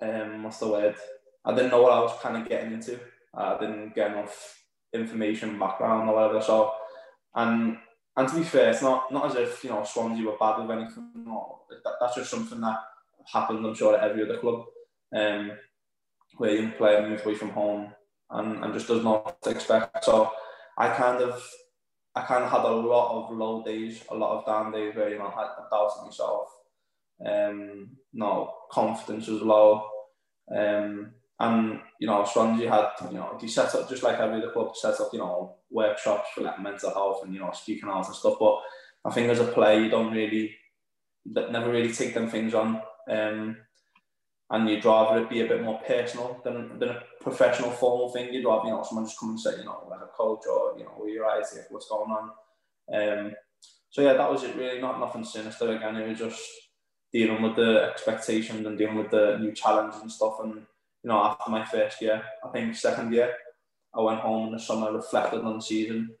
um, 0.00 0.42
what's 0.44 0.58
the 0.58 0.68
word 0.68 0.96
I 1.44 1.54
didn't 1.54 1.70
know 1.70 1.82
what 1.82 1.92
I 1.92 2.00
was 2.00 2.18
kind 2.20 2.36
of 2.36 2.48
getting 2.48 2.72
into. 2.72 2.98
I 3.34 3.58
didn't 3.58 3.94
get 3.94 4.12
enough 4.12 4.61
information 4.92 5.58
background 5.58 6.08
or 6.08 6.14
whatever. 6.14 6.40
So, 6.40 6.72
and 7.34 7.78
and 8.16 8.28
to 8.28 8.34
be 8.34 8.42
fair, 8.42 8.70
it's 8.70 8.82
not 8.82 9.12
not 9.12 9.26
as 9.26 9.36
if 9.36 9.64
you 9.64 9.70
know 9.70 9.84
Swansea 9.84 10.26
were 10.26 10.36
bad 10.38 10.60
with 10.60 10.70
anything. 10.70 11.10
No, 11.14 11.60
that, 11.84 11.94
that's 12.00 12.16
just 12.16 12.30
something 12.30 12.60
that 12.60 12.78
happens, 13.32 13.64
I'm 13.64 13.74
sure 13.74 13.96
at 13.96 14.10
every 14.10 14.24
other 14.24 14.38
club, 14.38 14.64
um, 15.14 15.52
where 16.36 16.54
young 16.54 16.72
player 16.72 17.08
moves 17.08 17.24
away 17.24 17.34
from 17.34 17.50
home 17.50 17.92
and, 18.30 18.64
and 18.64 18.74
just 18.74 18.88
does 18.88 19.04
not 19.04 19.36
expect. 19.46 20.04
So, 20.04 20.32
I 20.76 20.88
kind 20.88 21.22
of 21.22 21.42
I 22.14 22.22
kind 22.22 22.44
of 22.44 22.50
had 22.50 22.64
a 22.64 22.68
lot 22.68 23.24
of 23.24 23.36
low 23.36 23.62
days, 23.64 24.02
a 24.10 24.14
lot 24.14 24.38
of 24.38 24.46
down 24.46 24.72
days 24.72 24.94
where 24.94 25.08
you 25.08 25.18
know 25.18 25.32
I 25.34 25.40
had 25.40 25.48
doubts 25.70 25.98
myself. 26.04 26.48
Um, 27.24 27.96
no 28.12 28.52
confidence 28.70 29.28
was 29.28 29.42
low. 29.42 29.88
Um, 30.54 31.12
and 31.42 31.80
you 31.98 32.06
know, 32.06 32.24
Swansea 32.24 32.70
had 32.70 33.10
you 33.10 33.18
know 33.18 33.36
they 33.40 33.48
set 33.48 33.74
up 33.74 33.88
just 33.88 34.02
like 34.02 34.18
every 34.18 34.38
other 34.38 34.52
club 34.52 34.76
set 34.76 35.00
up 35.00 35.10
you 35.12 35.18
know 35.18 35.56
workshops 35.70 36.28
for 36.34 36.42
like 36.42 36.60
mental 36.60 36.90
health 36.90 37.24
and 37.24 37.34
you 37.34 37.40
know 37.40 37.50
speaking 37.52 37.88
out 37.88 38.06
and 38.06 38.14
stuff. 38.14 38.36
But 38.38 38.60
I 39.04 39.10
think 39.10 39.28
as 39.28 39.40
a 39.40 39.44
player, 39.44 39.80
you 39.80 39.90
don't 39.90 40.12
really, 40.12 40.54
never 41.26 41.70
really 41.70 41.92
take 41.92 42.14
them 42.14 42.30
things 42.30 42.54
on. 42.54 42.80
Um, 43.10 43.56
and 44.50 44.68
you'd 44.68 44.84
rather 44.84 45.22
it 45.22 45.30
be 45.30 45.40
a 45.40 45.48
bit 45.48 45.62
more 45.62 45.80
personal 45.80 46.40
than, 46.44 46.78
than 46.78 46.90
a 46.90 47.02
professional 47.20 47.70
formal 47.70 48.10
thing. 48.10 48.32
You'd 48.32 48.44
rather, 48.44 48.68
you 48.68 48.74
know, 48.74 48.84
someone 48.84 49.06
just 49.06 49.18
come 49.18 49.30
and 49.30 49.40
say, 49.40 49.56
you 49.56 49.64
know, 49.64 49.88
like 49.90 50.02
a 50.02 50.16
coach 50.16 50.42
or, 50.48 50.78
you 50.78 50.84
know, 50.84 50.90
where 50.96 51.08
you're 51.08 51.28
at, 51.28 51.46
what's 51.70 51.88
going 51.88 52.10
on. 52.10 52.30
Um, 52.92 53.32
so 53.90 54.02
yeah, 54.02 54.12
that 54.12 54.30
was 54.30 54.44
it 54.44 54.54
really, 54.54 54.80
not 54.80 55.00
nothing 55.00 55.24
sinister 55.24 55.74
again. 55.74 55.96
It 55.96 56.08
was 56.08 56.18
just 56.18 56.42
dealing 57.12 57.42
with 57.42 57.56
the 57.56 57.88
expectations 57.90 58.66
and 58.66 58.78
dealing 58.78 58.96
with 58.96 59.10
the 59.10 59.38
new 59.40 59.52
challenges 59.52 60.00
and 60.02 60.12
stuff. 60.12 60.34
And 60.42 60.66
you 61.02 61.08
know, 61.08 61.22
after 61.22 61.50
my 61.50 61.64
first 61.64 62.00
year, 62.00 62.22
I 62.44 62.48
think 62.48 62.76
second 62.76 63.12
year, 63.12 63.34
I 63.94 64.00
went 64.00 64.20
home 64.20 64.46
in 64.46 64.52
the 64.52 64.58
summer, 64.58 64.92
reflected 64.92 65.42
on 65.42 65.56
the 65.56 65.62
season, 65.62 66.14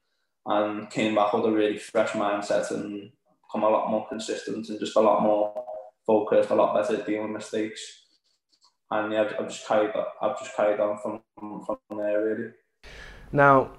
and 0.46 0.90
came 0.90 1.14
back 1.14 1.32
with 1.32 1.44
a 1.44 1.50
really 1.50 1.78
fresh 1.78 2.10
mindset 2.10 2.70
and 2.70 3.10
become 3.46 3.62
a 3.62 3.70
lot 3.70 3.90
more 3.90 4.06
consistent 4.08 4.68
and 4.68 4.80
just 4.80 4.96
a 4.96 5.00
lot 5.00 5.22
more 5.22 5.64
focused, 6.06 6.50
a 6.50 6.54
lot 6.54 6.74
better 6.74 6.98
at 6.98 7.06
dealing 7.06 7.32
with 7.32 7.42
mistakes. 7.42 7.80
And 8.90 9.12
yeah, 9.12 9.30
I've 9.38 9.48
just 9.48 9.66
carried 9.66 9.92
that. 9.94 10.06
I've 10.20 10.38
just 10.38 10.54
carried 10.56 10.80
on 10.80 10.98
from 10.98 11.22
from 11.64 11.78
there 11.98 12.24
really. 12.24 12.50
Now, 13.30 13.70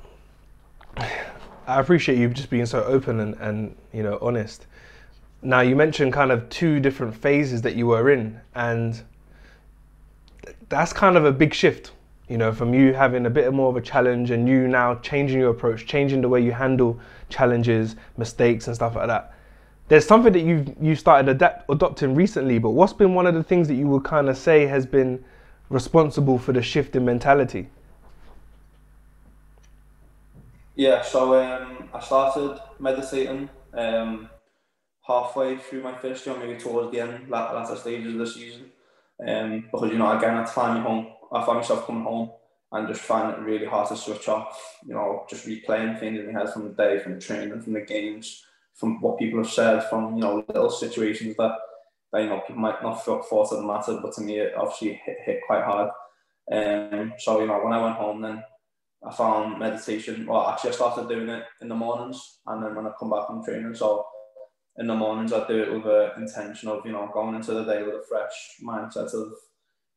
I 0.97 1.79
appreciate 1.79 2.17
you 2.17 2.29
just 2.29 2.49
being 2.49 2.65
so 2.65 2.83
open 2.83 3.19
and, 3.19 3.35
and 3.35 3.75
you 3.91 4.01
know 4.01 4.17
honest. 4.21 4.65
Now 5.41 5.59
you 5.59 5.75
mentioned 5.75 6.13
kind 6.13 6.31
of 6.31 6.49
two 6.49 6.79
different 6.79 7.13
phases 7.13 7.61
that 7.61 7.75
you 7.75 7.87
were 7.87 8.09
in, 8.09 8.39
and 8.55 9.03
that's 10.73 10.91
kind 10.91 11.15
of 11.15 11.25
a 11.25 11.31
big 11.31 11.53
shift, 11.53 11.91
you 12.27 12.37
know, 12.37 12.51
from 12.51 12.73
you 12.73 12.93
having 12.93 13.25
a 13.27 13.29
bit 13.29 13.53
more 13.53 13.69
of 13.69 13.75
a 13.75 13.81
challenge 13.81 14.31
and 14.31 14.49
you 14.49 14.67
now 14.67 14.95
changing 14.95 15.39
your 15.39 15.51
approach, 15.51 15.85
changing 15.85 16.21
the 16.21 16.29
way 16.29 16.41
you 16.41 16.51
handle 16.51 16.99
challenges, 17.29 17.95
mistakes, 18.17 18.65
and 18.67 18.75
stuff 18.75 18.95
like 18.95 19.07
that. 19.07 19.33
There's 19.87 20.07
something 20.07 20.33
that 20.33 20.39
you've 20.39 20.73
you 20.81 20.95
started 20.95 21.29
adapt, 21.29 21.69
adopting 21.69 22.15
recently, 22.15 22.57
but 22.57 22.71
what's 22.71 22.93
been 22.93 23.13
one 23.13 23.27
of 23.27 23.35
the 23.35 23.43
things 23.43 23.67
that 23.67 23.75
you 23.75 23.87
would 23.87 24.03
kind 24.03 24.29
of 24.29 24.37
say 24.37 24.65
has 24.65 24.85
been 24.85 25.23
responsible 25.69 26.39
for 26.39 26.53
the 26.53 26.61
shift 26.61 26.95
in 26.95 27.05
mentality? 27.05 27.69
Yeah, 30.75 31.03
so 31.03 31.39
um, 31.39 31.89
I 31.93 31.99
started 31.99 32.59
meditating 32.79 33.47
um, 33.73 34.29
halfway 35.05 35.57
through 35.57 35.83
my 35.83 35.95
first 35.95 36.25
year, 36.25 36.35
maybe 36.35 36.59
towards 36.59 36.91
the 36.91 37.01
end, 37.01 37.29
latter 37.29 37.75
stages 37.75 38.13
of 38.13 38.19
the 38.19 38.27
season. 38.27 38.71
Um, 39.25 39.61
because 39.61 39.91
you 39.91 39.97
know, 39.97 40.17
again, 40.17 40.37
I 40.37 40.45
find 40.45 40.79
me 40.79 40.81
home. 40.81 41.07
I 41.31 41.45
find 41.45 41.57
myself 41.57 41.85
coming 41.85 42.03
home 42.03 42.31
and 42.71 42.87
just 42.87 43.01
find 43.01 43.31
it 43.31 43.39
really 43.39 43.65
hard 43.65 43.87
to 43.89 43.95
switch 43.95 44.27
off. 44.27 44.77
You 44.85 44.95
know, 44.95 45.25
just 45.29 45.47
replaying 45.47 45.99
things 45.99 46.19
in 46.19 46.33
my 46.33 46.39
head 46.39 46.51
from 46.51 46.67
the 46.67 46.73
day, 46.73 46.99
from 46.99 47.15
the 47.15 47.21
training, 47.21 47.61
from 47.61 47.73
the 47.73 47.81
games, 47.81 48.43
from 48.75 49.01
what 49.01 49.19
people 49.19 49.39
have 49.39 49.51
said, 49.51 49.89
from 49.89 50.15
you 50.15 50.21
know 50.21 50.43
little 50.47 50.69
situations 50.69 51.35
that 51.37 51.55
that 52.11 52.23
you 52.23 52.29
know 52.29 52.41
people 52.47 52.61
might 52.61 52.81
not 52.81 53.03
thought 53.03 53.51
it 53.51 53.65
mattered, 53.65 54.01
but 54.01 54.13
to 54.13 54.21
me 54.21 54.39
it 54.39 54.53
obviously 54.55 55.01
hit, 55.05 55.17
hit 55.25 55.39
quite 55.45 55.63
hard. 55.63 55.89
Um, 56.51 57.13
so 57.17 57.39
you 57.39 57.47
know, 57.47 57.59
when 57.63 57.73
I 57.73 57.83
went 57.83 57.95
home, 57.95 58.21
then 58.21 58.43
I 59.05 59.13
found 59.13 59.59
meditation. 59.59 60.25
Well, 60.25 60.47
actually, 60.47 60.71
I 60.71 60.73
started 60.73 61.09
doing 61.09 61.29
it 61.29 61.43
in 61.61 61.67
the 61.67 61.75
mornings, 61.75 62.39
and 62.47 62.63
then 62.63 62.75
when 62.75 62.87
I 62.87 62.91
come 62.99 63.11
back 63.11 63.27
from 63.27 63.43
training, 63.43 63.75
so 63.75 64.05
in 64.77 64.87
the 64.87 64.95
mornings 64.95 65.33
I 65.33 65.45
do 65.47 65.61
it 65.63 65.73
with 65.73 65.85
an 65.85 66.23
intention 66.23 66.69
of 66.69 66.85
you 66.85 66.91
know 66.91 67.09
going 67.13 67.35
into 67.35 67.53
the 67.53 67.63
day 67.63 67.83
with 67.83 67.95
a 67.95 68.03
fresh 68.07 68.57
mindset 68.63 69.13
of 69.13 69.33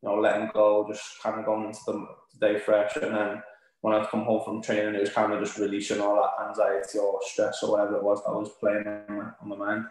you 0.03 0.09
know, 0.09 0.21
letting 0.21 0.51
go, 0.53 0.87
just 0.89 1.23
kind 1.23 1.39
of 1.39 1.47
going 1.47 1.67
into 1.67 1.81
the 1.87 2.07
day 2.41 2.59
fresh. 2.59 2.97
And 2.97 3.15
then 3.15 3.43
when 3.81 3.95
I'd 3.95 4.09
come 4.09 4.25
home 4.25 4.43
from 4.45 4.63
training, 4.63 4.95
it 4.95 5.01
was 5.01 5.13
kind 5.13 5.33
of 5.33 5.41
just 5.41 5.59
releasing 5.59 6.01
all 6.01 6.17
that 6.17 6.49
anxiety 6.49 6.99
or 6.99 7.19
stress 7.23 7.63
or 7.63 7.73
whatever 7.73 7.97
it 7.97 8.05
was 8.05 8.23
that 8.25 8.33
was 8.33 8.51
playing 8.61 8.87
on 8.87 9.17
my, 9.17 9.25
on 9.41 9.49
my 9.49 9.57
mind. 9.57 9.85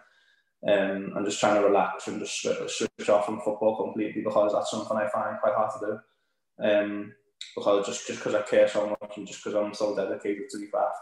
Um, 0.68 1.14
and 1.16 1.26
just 1.26 1.40
trying 1.40 1.62
to 1.62 1.68
relax 1.68 2.08
and 2.08 2.20
just 2.20 2.42
switch 2.42 3.10
off 3.10 3.26
from 3.26 3.42
football 3.42 3.78
completely 3.78 4.24
because 4.24 4.54
that's 4.54 4.72
something 4.72 4.98
I 4.98 5.08
find 5.10 5.40
quite 5.40 5.54
hard 5.54 5.72
to 5.80 5.86
do. 5.86 6.66
Um, 6.68 7.14
because 7.56 7.86
just 7.86 8.08
just 8.08 8.20
because 8.20 8.36
I 8.36 8.42
care 8.42 8.68
so 8.68 8.88
much 8.88 9.18
and 9.18 9.28
just 9.28 9.44
because 9.44 9.56
I'm 9.56 9.74
so 9.74 9.96
dedicated 9.96 10.50
to 10.50 10.58
the 10.58 10.68
craft. 10.68 10.98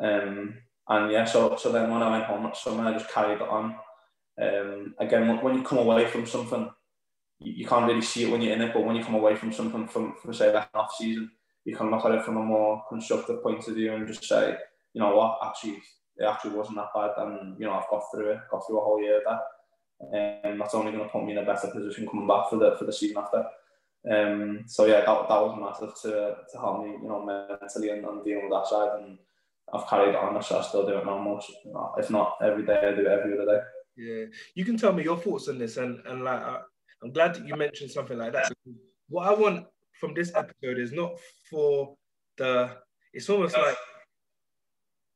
Um, 0.00 0.54
and 0.88 1.12
yeah, 1.12 1.24
so 1.24 1.56
so 1.56 1.70
then 1.70 1.90
when 1.90 2.02
I 2.02 2.10
went 2.10 2.24
home 2.24 2.44
that 2.44 2.56
summer, 2.56 2.84
I 2.84 2.92
just 2.92 3.10
carried 3.10 3.40
it 3.40 3.48
on. 3.48 3.76
Um, 4.40 4.94
again, 4.98 5.42
when 5.42 5.56
you 5.56 5.62
come 5.62 5.78
away 5.78 6.06
from 6.06 6.26
something, 6.26 6.70
you, 7.40 7.66
can't 7.66 7.86
really 7.86 8.02
see 8.02 8.24
it 8.24 8.30
when 8.30 8.40
you're 8.40 8.54
in 8.54 8.62
it, 8.62 8.72
but 8.72 8.84
when 8.84 8.96
you 8.96 9.04
come 9.04 9.16
away 9.16 9.34
from 9.34 9.52
something 9.52 9.86
from, 9.86 10.14
from 10.14 10.32
say 10.32 10.50
an 10.50 10.62
off 10.74 10.94
season, 10.96 11.30
you 11.64 11.76
can 11.76 11.90
look 11.90 12.04
at 12.04 12.12
it 12.12 12.24
from 12.24 12.36
a 12.36 12.42
more 12.42 12.84
constructive 12.88 13.42
point 13.42 13.66
of 13.66 13.74
view 13.74 13.92
and 13.92 14.06
just 14.06 14.24
say, 14.24 14.56
you 14.94 15.00
know 15.00 15.14
what, 15.14 15.38
actually, 15.44 15.82
it 16.16 16.24
actually 16.24 16.52
wasn't 16.52 16.76
that 16.76 16.94
bad, 16.94 17.10
and 17.18 17.58
you 17.58 17.66
know 17.66 17.74
I've 17.74 17.90
got 17.90 18.04
through 18.12 18.30
it, 18.30 18.38
got 18.50 18.66
through 18.66 18.80
a 18.80 18.84
whole 18.84 19.02
year 19.02 19.18
of 19.18 19.24
that, 19.24 20.44
and 20.44 20.60
that's 20.60 20.74
only 20.74 20.92
going 20.92 21.04
to 21.04 21.10
put 21.10 21.24
me 21.24 21.32
in 21.32 21.38
a 21.38 21.44
better 21.44 21.68
position 21.68 22.06
coming 22.06 22.26
back 22.26 22.48
for 22.48 22.56
the 22.56 22.76
for 22.78 22.84
the 22.84 22.92
season 22.92 23.18
after. 23.18 23.44
Um, 24.10 24.64
so 24.66 24.86
yeah, 24.86 25.00
that, 25.00 25.06
that 25.06 25.42
was 25.42 25.58
massive 25.60 25.94
to, 26.02 26.36
to 26.52 26.58
help 26.58 26.84
me, 26.84 26.92
you 26.92 27.08
know, 27.08 27.24
mentally 27.24 27.90
and, 27.90 28.04
and 28.04 28.24
dealing 28.24 28.44
with 28.44 28.52
that 28.52 28.66
side. 28.66 29.00
And 29.00 29.18
I've 29.72 29.88
carried 29.88 30.14
on, 30.14 30.42
so 30.42 30.58
I 30.58 30.62
still 30.62 30.86
do 30.86 30.98
it 30.98 31.06
now 31.06 31.18
most, 31.18 31.52
if 31.98 32.10
not 32.10 32.36
every 32.42 32.64
day, 32.64 32.78
I 32.78 32.94
do 32.94 33.02
it 33.02 33.06
every 33.06 33.34
other 33.34 33.46
day. 33.46 33.60
Yeah, 33.96 34.24
you 34.54 34.64
can 34.64 34.76
tell 34.76 34.92
me 34.92 35.02
your 35.02 35.16
thoughts 35.16 35.48
on 35.48 35.58
this, 35.58 35.76
and 35.76 36.00
and 36.06 36.24
like 36.24 36.40
I, 36.40 36.60
I'm 37.02 37.12
glad 37.12 37.34
that 37.34 37.46
you 37.46 37.56
mentioned 37.56 37.90
something 37.90 38.18
like 38.18 38.32
that. 38.32 38.52
What 39.08 39.28
I 39.28 39.34
want 39.34 39.66
from 40.00 40.14
this 40.14 40.32
episode 40.34 40.78
is 40.78 40.92
not 40.92 41.12
for 41.50 41.96
the. 42.36 42.76
It's 43.12 43.28
almost 43.30 43.56
like, 43.56 43.76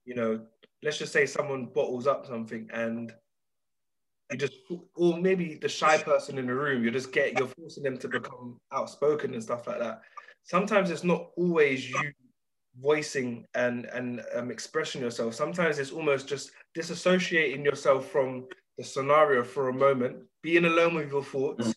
you 0.04 0.14
know, 0.14 0.47
let's 0.82 0.99
just 0.99 1.12
say 1.12 1.26
someone 1.26 1.66
bottles 1.66 2.06
up 2.06 2.26
something 2.26 2.68
and 2.73 3.12
you 4.30 4.38
just 4.38 4.54
or 4.94 5.18
maybe 5.18 5.56
the 5.56 5.68
shy 5.68 5.99
person 5.99 6.38
in 6.38 6.47
the 6.47 6.54
room 6.54 6.82
you're 6.82 6.92
just 6.92 7.12
get 7.12 7.38
you're 7.38 7.49
forcing 7.49 7.82
them 7.82 7.99
to 7.99 8.09
become 8.09 8.59
outspoken 8.73 9.35
and 9.35 9.42
stuff 9.42 9.66
like 9.66 9.78
that 9.78 10.00
sometimes 10.42 10.90
it's 10.90 11.04
not 11.04 11.28
always 11.37 11.88
you 11.88 12.12
voicing 12.81 13.45
and 13.55 13.85
and 13.87 14.23
um, 14.35 14.50
expressing 14.50 15.00
yourself 15.00 15.35
sometimes 15.35 15.79
it's 15.79 15.91
almost 15.91 16.26
just 16.26 16.52
disassociating 16.76 17.64
yourself 17.64 18.11
from 18.11 18.47
the 18.79 18.85
scenario 18.85 19.45
for 19.45 19.69
a 19.69 19.75
moment 19.75 20.17
being 20.43 20.64
alone 20.64 20.95
with 20.95 21.11
your 21.11 21.23
thoughts 21.23 21.69
mm. 21.69 21.75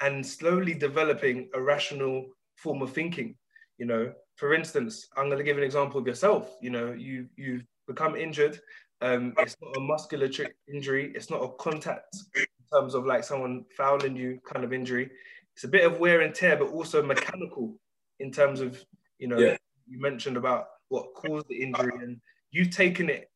and 0.00 0.24
slowly 0.24 0.72
developing 0.72 1.48
a 1.54 1.60
rational 1.60 2.24
form 2.56 2.80
of 2.80 2.92
thinking 2.92 3.34
you 3.76 3.84
know 3.84 4.10
for 4.36 4.54
instance 4.54 5.08
i'm 5.16 5.26
going 5.26 5.38
to 5.38 5.44
give 5.44 5.58
an 5.58 5.64
example 5.64 6.00
of 6.00 6.06
yourself 6.06 6.56
you 6.62 6.70
know 6.70 6.92
you 6.92 7.26
you've 7.36 7.64
become 7.86 8.16
injured 8.16 8.58
um, 9.00 9.34
it's 9.38 9.56
not 9.62 9.76
a 9.76 9.80
muscular 9.80 10.28
injury. 10.72 11.12
It's 11.14 11.30
not 11.30 11.42
a 11.42 11.48
contact 11.50 12.16
in 12.34 12.46
terms 12.72 12.94
of 12.94 13.06
like 13.06 13.24
someone 13.24 13.64
fouling 13.76 14.16
you 14.16 14.40
kind 14.44 14.64
of 14.64 14.72
injury. 14.72 15.10
It's 15.54 15.64
a 15.64 15.68
bit 15.68 15.84
of 15.84 16.00
wear 16.00 16.22
and 16.22 16.34
tear, 16.34 16.56
but 16.56 16.68
also 16.68 17.02
mechanical 17.02 17.74
in 18.20 18.32
terms 18.32 18.60
of, 18.60 18.82
you 19.18 19.28
know, 19.28 19.38
yeah. 19.38 19.56
You 19.88 20.00
mentioned 20.00 20.36
about 20.36 20.66
what 20.88 21.14
caused 21.14 21.48
the 21.48 21.62
injury 21.62 21.92
and 22.02 22.20
you've 22.50 22.70
taken 22.70 23.10
it, 23.10 23.30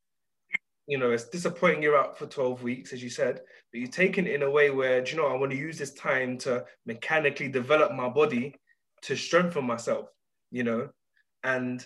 you 0.87 0.97
know, 0.97 1.11
it's 1.11 1.29
disappointing 1.29 1.81
you're 1.81 1.97
out 1.97 2.17
for 2.17 2.25
12 2.25 2.61
weeks, 2.63 2.93
as 2.93 3.01
you 3.01 3.09
said, 3.09 3.41
but 3.71 3.79
you've 3.79 3.91
taken 3.91 4.27
it 4.27 4.33
in 4.33 4.43
a 4.43 4.51
way 4.51 4.69
where, 4.69 5.01
do 5.01 5.11
you 5.11 5.17
know, 5.17 5.27
I 5.27 5.35
want 5.35 5.51
to 5.51 5.57
use 5.57 5.77
this 5.77 5.93
time 5.93 6.37
to 6.39 6.65
mechanically 6.85 7.47
develop 7.47 7.93
my 7.93 8.09
body 8.09 8.55
to 9.03 9.15
strengthen 9.15 9.65
myself, 9.65 10.09
you 10.51 10.63
know, 10.63 10.89
and 11.43 11.85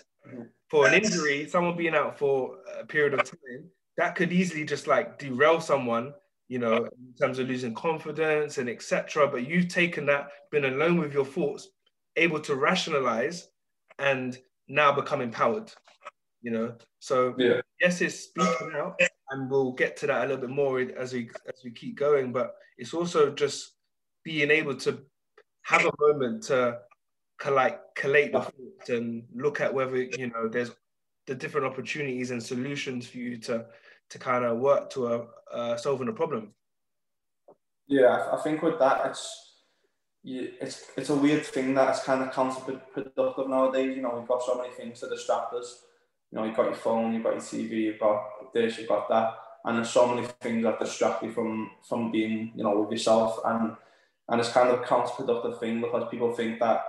for 0.68 0.86
an 0.86 0.94
injury, 0.94 1.48
someone 1.48 1.76
being 1.76 1.94
out 1.94 2.18
for 2.18 2.58
a 2.80 2.84
period 2.84 3.14
of 3.14 3.24
time, 3.24 3.70
that 3.96 4.14
could 4.14 4.32
easily 4.32 4.64
just 4.64 4.86
like 4.86 5.18
derail 5.18 5.60
someone, 5.60 6.12
you 6.48 6.58
know, 6.58 6.76
in 6.76 7.14
terms 7.20 7.38
of 7.38 7.48
losing 7.48 7.74
confidence 7.74 8.58
and 8.58 8.68
etc. 8.68 9.26
But 9.28 9.48
you've 9.48 9.68
taken 9.68 10.06
that, 10.06 10.28
been 10.50 10.66
alone 10.66 10.98
with 10.98 11.12
your 11.12 11.24
thoughts, 11.24 11.68
able 12.16 12.40
to 12.40 12.54
rationalize, 12.54 13.48
and 13.98 14.38
now 14.68 14.92
become 14.92 15.20
empowered. 15.20 15.72
You 16.40 16.52
know, 16.52 16.74
so 17.00 17.34
yeah. 17.36 17.60
yes, 17.80 18.00
it's 18.00 18.20
speaking 18.20 18.72
out, 18.76 19.00
and 19.30 19.50
we'll 19.50 19.72
get 19.72 19.96
to 19.98 20.06
that 20.06 20.18
a 20.18 20.28
little 20.28 20.36
bit 20.40 20.50
more 20.50 20.80
as 20.80 21.12
we 21.12 21.30
as 21.48 21.64
we 21.64 21.72
keep 21.72 21.96
going. 21.96 22.32
But 22.32 22.54
it's 22.76 22.94
also 22.94 23.30
just 23.30 23.72
being 24.22 24.50
able 24.50 24.76
to 24.76 25.00
have 25.62 25.84
a 25.84 25.92
moment 25.98 26.44
to 26.44 26.78
collate 27.38 27.78
collate 27.96 28.32
the 28.32 28.40
thoughts 28.40 28.88
and 28.88 29.24
look 29.34 29.60
at 29.60 29.72
whether 29.72 29.96
you 29.96 30.28
know 30.28 30.48
there's 30.48 30.70
the 31.26 31.34
different 31.34 31.66
opportunities 31.66 32.30
and 32.30 32.42
solutions 32.42 33.06
for 33.06 33.18
you 33.18 33.36
to 33.36 33.66
to 34.10 34.18
kind 34.18 34.44
of 34.44 34.58
work 34.58 34.90
to 34.90 35.08
a 35.08 35.26
uh, 35.52 35.76
solving 35.76 36.08
a 36.08 36.12
problem. 36.12 36.54
Yeah, 37.86 38.28
I 38.32 38.36
think 38.42 38.62
with 38.62 38.78
that, 38.78 39.06
it's 39.06 39.47
it's 40.28 40.86
it's 40.96 41.10
a 41.10 41.14
weird 41.14 41.44
thing 41.44 41.74
that 41.74 41.88
it's 41.90 42.04
kind 42.04 42.22
of 42.22 42.32
counterproductive 42.32 43.48
nowadays. 43.48 43.96
You 43.96 44.02
know, 44.02 44.16
we've 44.18 44.28
got 44.28 44.42
so 44.42 44.56
many 44.56 44.70
things 44.74 45.00
to 45.00 45.08
distract 45.08 45.54
us. 45.54 45.84
You 46.30 46.38
know, 46.38 46.44
you've 46.44 46.56
got 46.56 46.66
your 46.66 46.74
phone, 46.74 47.14
you've 47.14 47.22
got 47.22 47.32
your 47.32 47.40
TV, 47.40 47.70
you've 47.70 48.00
got 48.00 48.52
this, 48.52 48.78
you've 48.78 48.88
got 48.88 49.08
that, 49.08 49.34
and 49.64 49.78
there's 49.78 49.90
so 49.90 50.12
many 50.12 50.26
things 50.40 50.62
that 50.64 50.78
distract 50.78 51.22
you 51.22 51.32
from 51.32 51.70
from 51.88 52.12
being, 52.12 52.52
you 52.54 52.62
know, 52.62 52.80
with 52.80 52.92
yourself. 52.92 53.38
And 53.44 53.76
and 54.28 54.40
it's 54.40 54.52
kind 54.52 54.68
of 54.68 54.80
a 54.80 54.84
counterproductive 54.84 55.58
thing 55.58 55.80
because 55.80 56.10
people 56.10 56.32
think 56.32 56.60
that 56.60 56.82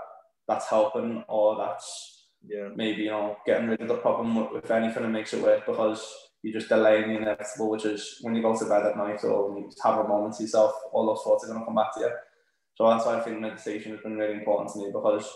that's 0.48 0.68
helping 0.68 1.24
or 1.28 1.58
that's 1.58 2.28
yeah. 2.46 2.70
maybe 2.76 3.04
you 3.04 3.12
know 3.12 3.38
getting 3.46 3.70
rid 3.70 3.82
of 3.82 3.88
the 3.88 3.96
problem 3.96 4.36
with, 4.36 4.52
with 4.52 4.72
anything 4.72 5.04
and 5.04 5.14
makes 5.14 5.34
it 5.34 5.42
worse 5.42 5.62
because 5.66 6.30
you're 6.42 6.54
just 6.54 6.70
delaying 6.70 7.10
the 7.10 7.18
inevitable, 7.18 7.70
which 7.70 7.86
is 7.86 8.18
when 8.22 8.34
you 8.34 8.42
go 8.42 8.58
to 8.58 8.66
bed 8.66 8.86
at 8.86 8.98
night 8.98 9.24
or 9.24 9.52
when 9.52 9.64
you 9.64 9.70
have 9.84 10.00
a 10.00 10.08
moment 10.08 10.36
to 10.36 10.44
yourself, 10.44 10.72
all 10.94 11.06
those 11.06 11.22
thoughts 11.24 11.44
are 11.44 11.48
going 11.48 11.60
to 11.60 11.66
come 11.66 11.76
back 11.76 11.94
to 11.94 12.00
you. 12.00 12.12
So 12.80 12.90
that's 12.90 13.06
why 13.06 13.18
I 13.18 13.20
think 13.20 13.42
meditation 13.42 13.92
has 13.92 14.00
been 14.00 14.16
really 14.16 14.36
important 14.36 14.72
to 14.72 14.80
me 14.80 14.86
because 14.94 15.30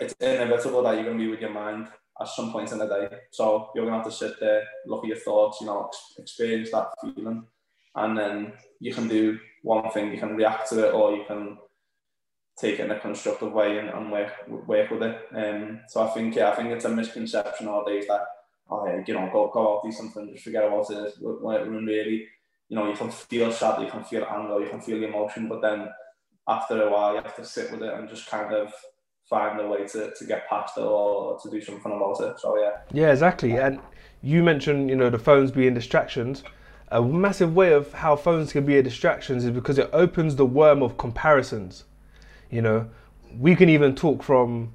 it's 0.00 0.14
inevitable 0.20 0.82
that 0.82 0.94
you're 0.96 1.04
going 1.04 1.18
to 1.18 1.24
be 1.24 1.30
with 1.30 1.40
your 1.40 1.50
mind 1.50 1.88
at 2.20 2.28
some 2.28 2.52
point 2.52 2.72
in 2.72 2.78
the 2.78 2.86
day. 2.86 3.08
So 3.30 3.70
you're 3.74 3.86
going 3.86 3.98
to 3.98 4.02
have 4.02 4.12
to 4.12 4.16
sit 4.16 4.38
there, 4.38 4.62
look 4.86 5.04
at 5.04 5.08
your 5.08 5.16
thoughts, 5.16 5.62
you 5.62 5.66
know, 5.66 5.90
experience 6.18 6.70
that 6.72 6.88
feeling, 7.00 7.46
and 7.94 8.18
then 8.18 8.52
you 8.80 8.92
can 8.92 9.08
do 9.08 9.38
one 9.62 9.90
thing, 9.92 10.12
you 10.12 10.18
can 10.18 10.36
react 10.36 10.68
to 10.68 10.86
it, 10.86 10.92
or 10.92 11.16
you 11.16 11.24
can 11.26 11.56
take 12.58 12.80
it 12.80 12.84
in 12.84 12.90
a 12.90 13.00
constructive 13.00 13.52
way 13.52 13.78
and, 13.78 13.88
and 13.88 14.12
work 14.12 14.32
work 14.46 14.90
with 14.90 15.04
it. 15.04 15.18
Um, 15.34 15.80
so 15.88 16.02
I 16.02 16.08
think 16.08 16.36
yeah, 16.36 16.50
I 16.50 16.54
think 16.56 16.68
it's 16.68 16.84
a 16.84 16.90
misconception 16.90 17.64
nowadays 17.64 18.08
that 18.08 18.26
oh 18.68 18.86
yeah, 18.86 19.02
you 19.06 19.14
know, 19.14 19.30
go 19.32 19.50
go 19.54 19.78
out 19.78 19.84
do 19.84 19.90
something, 19.90 20.30
just 20.32 20.44
forget 20.44 20.64
about 20.64 20.90
it. 20.90 21.14
When 21.18 21.86
really, 21.86 22.26
you 22.68 22.76
know, 22.76 22.90
you 22.90 22.96
can 22.96 23.10
feel 23.10 23.50
sad, 23.50 23.80
you 23.80 23.90
can 23.90 24.04
feel 24.04 24.26
anger, 24.30 24.60
you 24.60 24.68
can 24.68 24.82
feel 24.82 25.02
emotion, 25.02 25.48
but 25.48 25.62
then 25.62 25.88
after 26.48 26.82
a 26.82 26.90
while 26.90 27.14
you 27.14 27.22
have 27.22 27.36
to 27.36 27.44
sit 27.44 27.70
with 27.70 27.82
it 27.82 27.92
and 27.92 28.08
just 28.08 28.28
kind 28.28 28.54
of 28.54 28.72
find 29.28 29.60
a 29.60 29.66
way 29.66 29.86
to, 29.86 30.12
to 30.16 30.24
get 30.24 30.48
past 30.48 30.78
it 30.78 30.82
or 30.82 31.38
to 31.40 31.50
do 31.50 31.60
something 31.60 31.92
about 31.92 32.20
it. 32.20 32.38
So 32.38 32.58
yeah. 32.58 32.78
Yeah, 32.92 33.10
exactly. 33.10 33.56
And 33.56 33.80
you 34.22 34.42
mentioned, 34.42 34.88
you 34.88 34.96
know, 34.96 35.10
the 35.10 35.18
phones 35.18 35.50
being 35.50 35.74
distractions. 35.74 36.44
A 36.92 37.02
massive 37.02 37.54
way 37.56 37.72
of 37.72 37.92
how 37.92 38.14
phones 38.14 38.52
can 38.52 38.64
be 38.64 38.78
a 38.78 38.82
distraction 38.82 39.38
is 39.38 39.50
because 39.50 39.78
it 39.78 39.90
opens 39.92 40.36
the 40.36 40.46
worm 40.46 40.82
of 40.82 40.96
comparisons. 40.96 41.84
You 42.50 42.62
know, 42.62 42.88
we 43.38 43.56
can 43.56 43.68
even 43.68 43.96
talk 43.96 44.22
from 44.22 44.72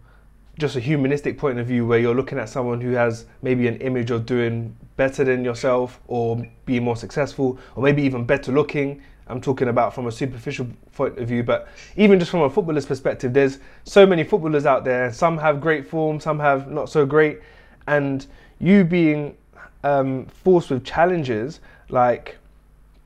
just 0.59 0.75
a 0.75 0.81
humanistic 0.81 1.37
point 1.37 1.57
of 1.57 1.67
view 1.67 1.85
where 1.85 1.99
you're 1.99 2.13
looking 2.13 2.37
at 2.37 2.49
someone 2.49 2.81
who 2.81 2.91
has 2.91 3.25
maybe 3.41 3.67
an 3.67 3.77
image 3.77 4.11
of 4.11 4.25
doing 4.25 4.75
better 4.97 5.23
than 5.23 5.45
yourself 5.45 6.01
or 6.07 6.45
being 6.65 6.83
more 6.83 6.97
successful 6.97 7.57
or 7.75 7.83
maybe 7.83 8.03
even 8.03 8.25
better 8.25 8.51
looking. 8.51 9.01
I'm 9.31 9.39
talking 9.39 9.69
about 9.69 9.95
from 9.95 10.07
a 10.07 10.11
superficial 10.11 10.67
point 10.93 11.17
of 11.17 11.25
view, 11.25 11.41
but 11.41 11.69
even 11.95 12.19
just 12.19 12.31
from 12.31 12.41
a 12.41 12.49
footballer's 12.49 12.85
perspective, 12.85 13.31
there's 13.31 13.59
so 13.85 14.05
many 14.05 14.25
footballers 14.25 14.65
out 14.65 14.83
there. 14.83 15.13
Some 15.13 15.37
have 15.37 15.61
great 15.61 15.87
form, 15.87 16.19
some 16.19 16.37
have 16.39 16.69
not 16.69 16.89
so 16.89 17.05
great, 17.05 17.39
and 17.87 18.25
you 18.59 18.83
being 18.83 19.37
um, 19.85 20.25
forced 20.25 20.69
with 20.69 20.83
challenges 20.83 21.61
like 21.87 22.37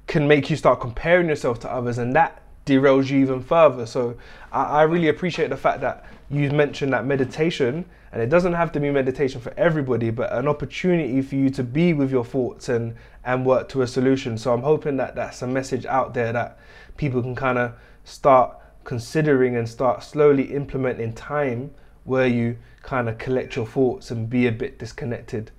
can 0.07 0.27
make 0.27 0.49
you 0.49 0.55
start 0.55 0.79
comparing 0.79 1.29
yourself 1.29 1.59
to 1.59 1.71
others, 1.71 1.99
and 1.99 2.15
that 2.15 2.41
derails 2.65 3.07
you 3.09 3.19
even 3.19 3.39
further. 3.39 3.85
So 3.85 4.17
I, 4.51 4.63
I 4.63 4.81
really 4.83 5.09
appreciate 5.09 5.51
the 5.51 5.57
fact 5.57 5.79
that 5.81 6.05
you've 6.31 6.53
mentioned 6.53 6.91
that 6.93 7.05
meditation, 7.05 7.85
and 8.15 8.23
it 8.23 8.29
doesn't 8.29 8.53
have 8.53 8.71
to 8.71 8.79
be 8.79 8.89
meditation 8.91 9.41
for 9.41 9.53
everybody, 9.57 10.09
but 10.09 10.31
an 10.31 10.47
opportunity 10.47 11.21
for 11.21 11.35
you 11.35 11.49
to 11.49 11.61
be 11.61 11.91
with 11.91 12.09
your 12.09 12.23
thoughts 12.23 12.69
and 12.69 12.95
and 13.25 13.45
work 13.45 13.67
to 13.67 13.81
a 13.81 13.87
solution. 13.87 14.37
So 14.37 14.53
I'm 14.53 14.61
hoping 14.61 14.95
that 14.97 15.15
that's 15.15 15.41
a 15.41 15.47
message 15.47 15.85
out 15.85 16.13
there 16.13 16.31
that 16.31 16.57
people 16.95 17.21
can 17.21 17.35
kind 17.35 17.57
of 17.57 17.73
start 18.05 18.55
considering 18.85 19.57
and 19.57 19.67
start 19.67 20.01
slowly 20.01 20.43
implementing 20.53 21.11
time 21.11 21.71
where 22.05 22.25
you 22.25 22.57
kind 22.83 23.09
of 23.09 23.17
collect 23.17 23.57
your 23.57 23.67
thoughts 23.67 24.11
and 24.11 24.29
be 24.29 24.47
a 24.47 24.51
bit 24.51 24.79
disconnected. 24.79 25.51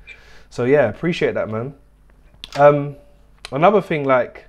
So 0.48 0.64
yeah, 0.64 0.88
appreciate 0.88 1.34
that, 1.34 1.50
man. 1.50 1.74
Um, 2.58 2.96
another 3.52 3.82
thing, 3.82 4.04
like 4.04 4.46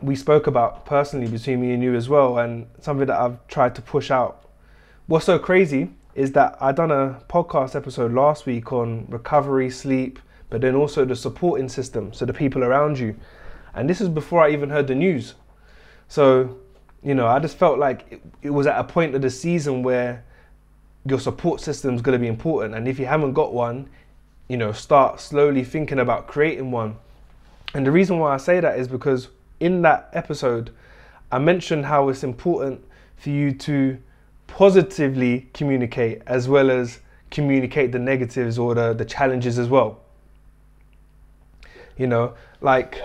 we 0.00 0.16
spoke 0.16 0.46
about 0.46 0.86
personally 0.86 1.30
between 1.30 1.60
me 1.60 1.74
and 1.74 1.82
you 1.82 1.94
as 1.94 2.08
well, 2.08 2.38
and 2.38 2.66
something 2.80 3.08
that 3.08 3.20
I've 3.20 3.46
tried 3.46 3.74
to 3.74 3.82
push 3.82 4.10
out. 4.10 4.48
What's 5.06 5.26
so 5.26 5.38
crazy 5.38 5.90
is 6.14 6.32
that 6.32 6.56
I 6.60 6.72
done 6.72 6.90
a 6.90 7.22
podcast 7.28 7.74
episode 7.74 8.12
last 8.12 8.46
week 8.46 8.72
on 8.72 9.06
recovery, 9.08 9.70
sleep, 9.70 10.18
but 10.48 10.60
then 10.60 10.74
also 10.74 11.04
the 11.04 11.14
supporting 11.16 11.68
system, 11.68 12.12
so 12.12 12.24
the 12.24 12.32
people 12.32 12.64
around 12.64 12.98
you. 12.98 13.16
And 13.74 13.88
this 13.88 14.00
is 14.00 14.08
before 14.08 14.42
I 14.42 14.50
even 14.50 14.70
heard 14.70 14.88
the 14.88 14.94
news. 14.94 15.34
So, 16.08 16.58
you 17.02 17.14
know, 17.14 17.26
I 17.28 17.38
just 17.38 17.56
felt 17.56 17.78
like 17.78 18.06
it, 18.10 18.22
it 18.42 18.50
was 18.50 18.66
at 18.66 18.78
a 18.78 18.84
point 18.84 19.14
of 19.14 19.22
the 19.22 19.30
season 19.30 19.82
where 19.82 20.24
your 21.06 21.20
support 21.20 21.60
system 21.60 21.94
is 21.94 22.02
going 22.02 22.18
to 22.18 22.20
be 22.20 22.26
important. 22.26 22.74
And 22.74 22.88
if 22.88 22.98
you 22.98 23.06
haven't 23.06 23.32
got 23.32 23.54
one, 23.54 23.88
you 24.48 24.56
know, 24.56 24.72
start 24.72 25.20
slowly 25.20 25.62
thinking 25.64 26.00
about 26.00 26.26
creating 26.26 26.72
one. 26.72 26.96
And 27.72 27.86
the 27.86 27.92
reason 27.92 28.18
why 28.18 28.34
I 28.34 28.36
say 28.36 28.58
that 28.58 28.78
is 28.78 28.88
because 28.88 29.28
in 29.60 29.82
that 29.82 30.10
episode, 30.12 30.70
I 31.30 31.38
mentioned 31.38 31.86
how 31.86 32.08
it's 32.08 32.24
important 32.24 32.84
for 33.16 33.30
you 33.30 33.52
to 33.52 33.98
positively 34.50 35.48
communicate 35.54 36.22
as 36.26 36.48
well 36.48 36.70
as 36.70 37.00
communicate 37.30 37.92
the 37.92 37.98
negatives 37.98 38.58
or 38.58 38.74
the, 38.74 38.92
the 38.92 39.04
challenges 39.04 39.58
as 39.58 39.68
well. 39.68 40.00
You 41.96 42.06
know, 42.06 42.34
like. 42.60 43.00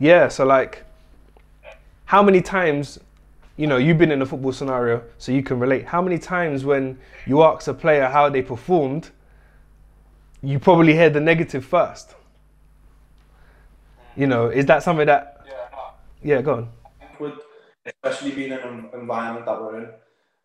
Yeah, 0.00 0.28
so 0.28 0.44
like, 0.44 0.84
how 2.04 2.22
many 2.22 2.40
times, 2.40 3.00
you 3.56 3.66
know, 3.66 3.78
you've 3.78 3.98
been 3.98 4.12
in 4.12 4.22
a 4.22 4.26
football 4.26 4.52
scenario, 4.52 5.02
so 5.18 5.32
you 5.32 5.42
can 5.42 5.58
relate. 5.58 5.86
How 5.86 6.00
many 6.00 6.18
times 6.18 6.64
when 6.64 6.96
you 7.26 7.42
ask 7.42 7.66
a 7.66 7.74
player 7.74 8.06
how 8.06 8.28
they 8.28 8.40
performed, 8.40 9.10
you 10.40 10.60
probably 10.60 10.92
hear 10.92 11.10
the 11.10 11.20
negative 11.20 11.64
first? 11.64 12.14
You 14.16 14.28
know, 14.28 14.46
is 14.46 14.66
that 14.66 14.84
something 14.84 15.06
that. 15.06 15.44
Yeah, 16.22 16.36
yeah 16.36 16.42
go 16.42 16.54
on. 16.54 16.68
With, 17.18 17.34
especially 17.88 18.32
being 18.32 18.52
in 18.52 18.58
an 18.58 18.90
environment 18.94 19.46
that 19.46 19.60
we're 19.60 19.78
in, 19.78 19.90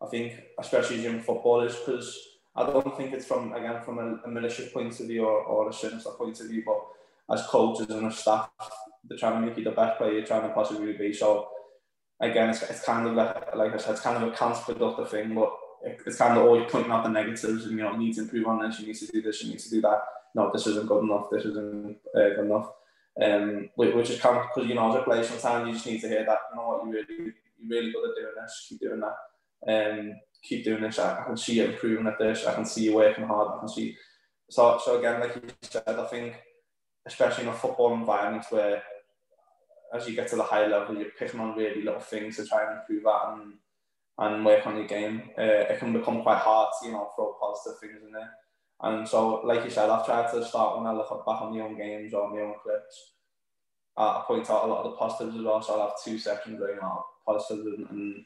I 0.02 0.06
think, 0.06 0.40
especially 0.58 0.98
as 0.98 1.04
young 1.04 1.20
footballers, 1.20 1.76
because 1.76 2.18
I 2.56 2.64
don't 2.64 2.96
think 2.96 3.12
it's 3.12 3.26
from, 3.26 3.52
again, 3.52 3.82
from 3.82 3.98
a, 3.98 4.20
a 4.24 4.28
malicious 4.28 4.72
point 4.72 4.98
of 5.00 5.06
view 5.06 5.24
or, 5.24 5.42
or 5.42 5.68
a 5.68 5.72
sinister 5.72 6.10
point 6.10 6.40
of 6.40 6.48
view, 6.48 6.62
but 6.64 7.34
as 7.34 7.46
coaches 7.46 7.88
and 7.90 8.06
as 8.06 8.18
staff, 8.18 8.50
they're 9.08 9.18
trying 9.18 9.40
to 9.40 9.46
make 9.46 9.56
you 9.56 9.64
the 9.64 9.70
best 9.70 9.98
player 9.98 10.12
you're 10.12 10.26
trying 10.26 10.42
to 10.42 10.54
possibly 10.54 10.92
be. 10.92 11.12
So, 11.12 11.48
again, 12.20 12.50
it's, 12.50 12.62
it's 12.62 12.84
kind 12.84 13.06
of 13.06 13.14
like, 13.14 13.54
like 13.54 13.72
I 13.72 13.76
said, 13.76 13.92
it's 13.92 14.00
kind 14.00 14.22
of 14.22 14.32
a 14.32 14.36
counterproductive 14.36 15.08
thing, 15.08 15.34
but 15.34 15.52
it's 16.06 16.16
kind 16.16 16.38
of 16.38 16.44
always 16.44 16.70
pointing 16.70 16.92
out 16.92 17.04
the 17.04 17.10
negatives 17.10 17.66
and, 17.66 17.76
you 17.76 17.84
know, 17.84 17.92
you 17.92 17.98
need 17.98 18.14
to 18.14 18.22
improve 18.22 18.46
on 18.46 18.60
this, 18.60 18.80
you 18.80 18.86
need 18.86 18.96
to 18.96 19.06
do 19.06 19.22
this, 19.22 19.42
you 19.42 19.50
need 19.50 19.58
to 19.58 19.70
do 19.70 19.80
that. 19.82 20.02
No, 20.34 20.50
this 20.52 20.66
isn't 20.66 20.88
good 20.88 21.04
enough, 21.04 21.28
this 21.30 21.44
isn't 21.44 21.96
uh, 22.16 22.28
good 22.30 22.46
enough. 22.46 22.70
Um, 23.20 23.70
which 23.76 24.10
is 24.10 24.20
kind 24.20 24.38
of 24.38 24.46
because 24.52 24.68
you 24.68 24.74
know 24.74 24.90
as 24.90 24.96
a 24.96 25.02
player 25.04 25.22
sometimes 25.22 25.68
you 25.68 25.74
just 25.74 25.86
need 25.86 26.00
to 26.00 26.08
hear 26.08 26.24
that 26.24 26.38
you 26.50 26.56
know 26.56 26.66
what 26.66 26.84
you 26.84 26.90
really 26.90 27.32
you 27.58 27.68
really 27.68 27.92
good 27.92 28.10
at 28.10 28.16
doing 28.16 28.34
this, 28.40 28.66
keep 28.68 28.80
doing 28.80 29.00
that, 29.00 29.92
um, 29.96 30.14
keep 30.42 30.64
doing 30.64 30.82
this. 30.82 30.98
I, 30.98 31.20
I 31.20 31.24
can 31.24 31.36
see 31.36 31.54
you 31.54 31.64
improving 31.66 32.08
at 32.08 32.18
this. 32.18 32.44
I 32.44 32.54
can 32.54 32.64
see 32.64 32.84
you 32.84 32.94
working 32.94 33.24
hard. 33.24 33.52
I 33.54 33.58
can 33.60 33.68
see. 33.68 33.96
So 34.50 34.80
so 34.84 34.98
again, 34.98 35.20
like 35.20 35.36
you 35.36 35.42
said, 35.62 35.84
I 35.86 36.04
think 36.06 36.34
especially 37.06 37.44
in 37.44 37.50
a 37.50 37.54
football 37.54 37.94
environment 37.94 38.46
where 38.50 38.82
as 39.94 40.08
you 40.08 40.16
get 40.16 40.28
to 40.28 40.36
the 40.36 40.42
high 40.42 40.66
level, 40.66 40.96
you're 40.96 41.10
picking 41.16 41.40
on 41.40 41.56
really 41.56 41.82
little 41.82 42.00
things 42.00 42.36
to 42.36 42.46
try 42.46 42.64
and 42.64 42.80
improve 42.80 43.04
that 43.04 43.34
and 43.34 43.52
and 44.18 44.44
work 44.44 44.66
on 44.66 44.76
your 44.76 44.86
game. 44.86 45.30
Uh, 45.38 45.42
it 45.42 45.78
can 45.78 45.92
become 45.92 46.22
quite 46.22 46.38
hard 46.38 46.68
to 46.80 46.88
you 46.88 46.92
know 46.92 47.10
throw 47.14 47.36
positive 47.40 47.78
things 47.80 48.02
in 48.04 48.12
there. 48.12 48.30
And 48.84 49.08
so, 49.08 49.40
like 49.44 49.64
you 49.64 49.70
said, 49.70 49.88
I've 49.88 50.04
tried 50.04 50.30
to 50.32 50.44
start 50.44 50.76
when 50.76 50.86
I 50.86 50.92
look 50.92 51.08
back 51.08 51.40
on 51.40 51.56
my 51.56 51.64
own 51.64 51.74
games 51.74 52.12
or 52.12 52.28
my 52.28 52.42
own 52.42 52.54
clips. 52.62 53.12
I 53.96 54.22
point 54.26 54.50
out 54.50 54.64
a 54.64 54.66
lot 54.66 54.84
of 54.84 54.90
the 54.90 54.96
positives 54.98 55.36
as 55.36 55.42
well. 55.42 55.62
So 55.62 55.72
I'll 55.72 55.88
have 55.88 56.04
two 56.04 56.18
sections 56.18 56.58
going 56.58 56.76
know 56.76 57.04
positives 57.26 57.66
and, 57.66 57.88
and 57.88 58.24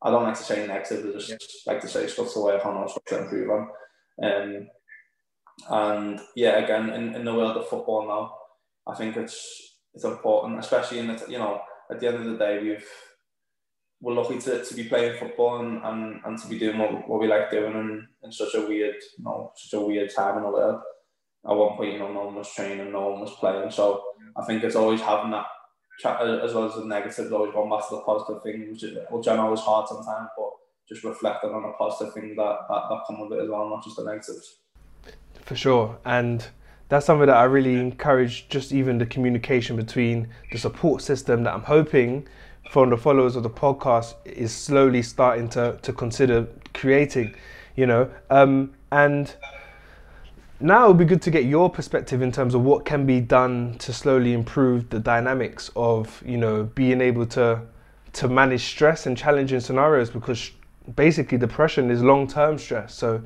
I 0.00 0.10
don't 0.12 0.22
like 0.22 0.36
to 0.36 0.42
say 0.44 0.64
negative. 0.64 1.04
I 1.04 1.18
just 1.18 1.30
yeah. 1.30 1.72
like 1.72 1.80
to 1.80 1.88
say 1.88 2.06
stuff 2.06 2.32
to 2.32 2.44
work 2.44 2.64
on 2.64 2.76
or 2.76 2.88
stuff 2.88 3.04
to 3.06 3.22
improve 3.22 3.50
on. 3.50 3.68
Um, 4.22 4.68
and 5.68 6.20
yeah, 6.36 6.58
again, 6.58 6.90
in, 6.90 7.16
in 7.16 7.24
the 7.24 7.34
world 7.34 7.56
of 7.56 7.68
football 7.68 8.06
now, 8.06 8.36
I 8.86 8.96
think 8.96 9.16
it's 9.16 9.78
it's 9.94 10.04
important, 10.04 10.60
especially 10.60 11.00
in 11.00 11.08
the 11.08 11.24
you 11.28 11.38
know 11.38 11.60
at 11.90 11.98
the 11.98 12.06
end 12.06 12.18
of 12.18 12.24
the 12.24 12.36
day 12.36 12.62
we've 12.62 12.88
we're 14.00 14.14
lucky 14.14 14.38
to, 14.38 14.64
to 14.64 14.74
be 14.74 14.84
playing 14.84 15.18
football 15.18 15.60
and, 15.60 15.82
and, 15.82 16.20
and 16.24 16.38
to 16.38 16.48
be 16.48 16.58
doing 16.58 16.78
what, 16.78 17.08
what 17.08 17.20
we 17.20 17.26
like 17.26 17.50
doing 17.50 17.72
in, 17.74 18.06
in 18.22 18.32
such 18.32 18.54
a 18.54 18.60
weird, 18.60 18.94
you 19.18 19.24
know, 19.24 19.52
such 19.56 19.78
a 19.78 19.84
weird 19.84 20.14
time 20.14 20.36
in 20.38 20.44
the 20.44 20.50
world. 20.50 20.80
At 21.48 21.56
one 21.56 21.76
point, 21.76 21.94
you 21.94 21.98
know, 21.98 22.12
no 22.12 22.26
one 22.26 22.34
was 22.36 22.52
training, 22.52 22.92
no 22.92 23.08
one 23.08 23.20
was 23.20 23.34
playing. 23.38 23.70
So 23.70 24.04
I 24.36 24.44
think 24.44 24.62
it's 24.62 24.76
always 24.76 25.00
having 25.00 25.30
that 25.32 25.46
as 26.04 26.54
well 26.54 26.66
as 26.66 26.76
the 26.76 26.84
negatives, 26.84 27.32
always 27.32 27.52
going 27.52 27.70
back 27.70 27.88
to 27.88 27.96
the 27.96 28.02
positive 28.02 28.42
things, 28.42 28.82
which, 28.82 28.94
which 29.10 29.28
I 29.28 29.36
know 29.36 29.52
is 29.52 29.60
hard 29.60 29.88
sometimes, 29.88 30.28
but 30.36 30.50
just 30.88 31.04
reflecting 31.04 31.50
on 31.50 31.62
the 31.62 31.72
positive 31.72 32.14
things 32.14 32.36
that, 32.36 32.58
that, 32.68 32.82
that 32.88 33.00
come 33.06 33.20
with 33.20 33.38
it 33.38 33.42
as 33.42 33.48
well, 33.48 33.68
not 33.68 33.84
just 33.84 33.96
the 33.96 34.04
negatives. 34.04 34.58
For 35.42 35.56
sure. 35.56 35.98
And 36.04 36.46
that's 36.88 37.06
something 37.06 37.26
that 37.26 37.36
I 37.36 37.44
really 37.44 37.74
encourage 37.74 38.48
just 38.48 38.72
even 38.72 38.98
the 38.98 39.06
communication 39.06 39.76
between 39.76 40.28
the 40.52 40.58
support 40.58 41.02
system 41.02 41.42
that 41.44 41.52
I'm 41.52 41.64
hoping 41.64 42.28
from 42.68 42.90
the 42.90 42.96
followers 42.96 43.34
of 43.34 43.42
the 43.42 43.50
podcast 43.50 44.14
is 44.24 44.54
slowly 44.54 45.02
starting 45.02 45.48
to, 45.48 45.78
to 45.82 45.92
consider 45.92 46.46
creating, 46.74 47.34
you 47.76 47.86
know. 47.86 48.10
Um, 48.30 48.74
and 48.92 49.34
now 50.60 50.84
it 50.84 50.88
would 50.88 50.98
be 50.98 51.04
good 51.04 51.22
to 51.22 51.30
get 51.30 51.44
your 51.44 51.70
perspective 51.70 52.20
in 52.20 52.30
terms 52.30 52.54
of 52.54 52.62
what 52.62 52.84
can 52.84 53.06
be 53.06 53.20
done 53.20 53.76
to 53.78 53.92
slowly 53.92 54.32
improve 54.32 54.90
the 54.90 54.98
dynamics 54.98 55.70
of, 55.76 56.22
you 56.26 56.36
know, 56.36 56.64
being 56.74 57.00
able 57.00 57.26
to 57.26 57.62
to 58.14 58.26
manage 58.26 58.64
stress 58.64 59.06
and 59.06 59.16
challenging 59.16 59.60
scenarios 59.60 60.10
because 60.10 60.50
basically 60.96 61.38
depression 61.38 61.90
is 61.90 62.02
long-term 62.02 62.58
stress. 62.58 62.94
So 62.94 63.22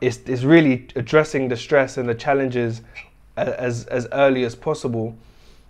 it's, 0.00 0.18
it's 0.26 0.44
really 0.44 0.86
addressing 0.94 1.48
the 1.48 1.56
stress 1.56 1.96
and 1.96 2.08
the 2.08 2.14
challenges 2.14 2.82
as, 3.36 3.86
as 3.86 4.06
early 4.12 4.44
as 4.44 4.54
possible 4.54 5.16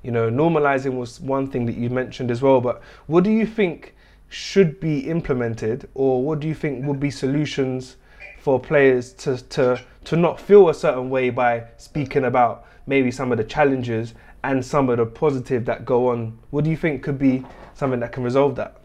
you 0.02 0.10
know, 0.10 0.30
normalizing 0.30 0.96
was 0.96 1.20
one 1.20 1.48
thing 1.48 1.66
that 1.66 1.76
you 1.76 1.90
mentioned 1.90 2.30
as 2.30 2.40
well, 2.42 2.60
but 2.60 2.82
what 3.06 3.24
do 3.24 3.30
you 3.30 3.46
think 3.46 3.94
should 4.28 4.78
be 4.80 5.00
implemented, 5.00 5.88
or 5.94 6.22
what 6.22 6.40
do 6.40 6.48
you 6.48 6.54
think 6.54 6.84
would 6.86 7.00
be 7.00 7.10
solutions 7.10 7.96
for 8.38 8.60
players 8.60 9.12
to, 9.14 9.36
to, 9.48 9.80
to 10.04 10.16
not 10.16 10.40
feel 10.40 10.68
a 10.68 10.74
certain 10.74 11.10
way 11.10 11.30
by 11.30 11.64
speaking 11.76 12.24
about 12.24 12.66
maybe 12.86 13.10
some 13.10 13.32
of 13.32 13.38
the 13.38 13.44
challenges 13.44 14.14
and 14.44 14.64
some 14.64 14.88
of 14.88 14.98
the 14.98 15.06
positive 15.06 15.64
that 15.64 15.84
go 15.84 16.08
on? 16.08 16.38
What 16.50 16.64
do 16.64 16.70
you 16.70 16.76
think 16.76 17.02
could 17.02 17.18
be 17.18 17.44
something 17.74 18.00
that 18.00 18.12
can 18.12 18.22
resolve 18.22 18.56
that? 18.56 18.76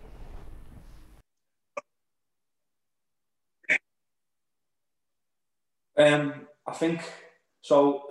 Um, 5.97 6.47
I 6.67 6.73
think 6.73 7.01
so. 7.61 8.09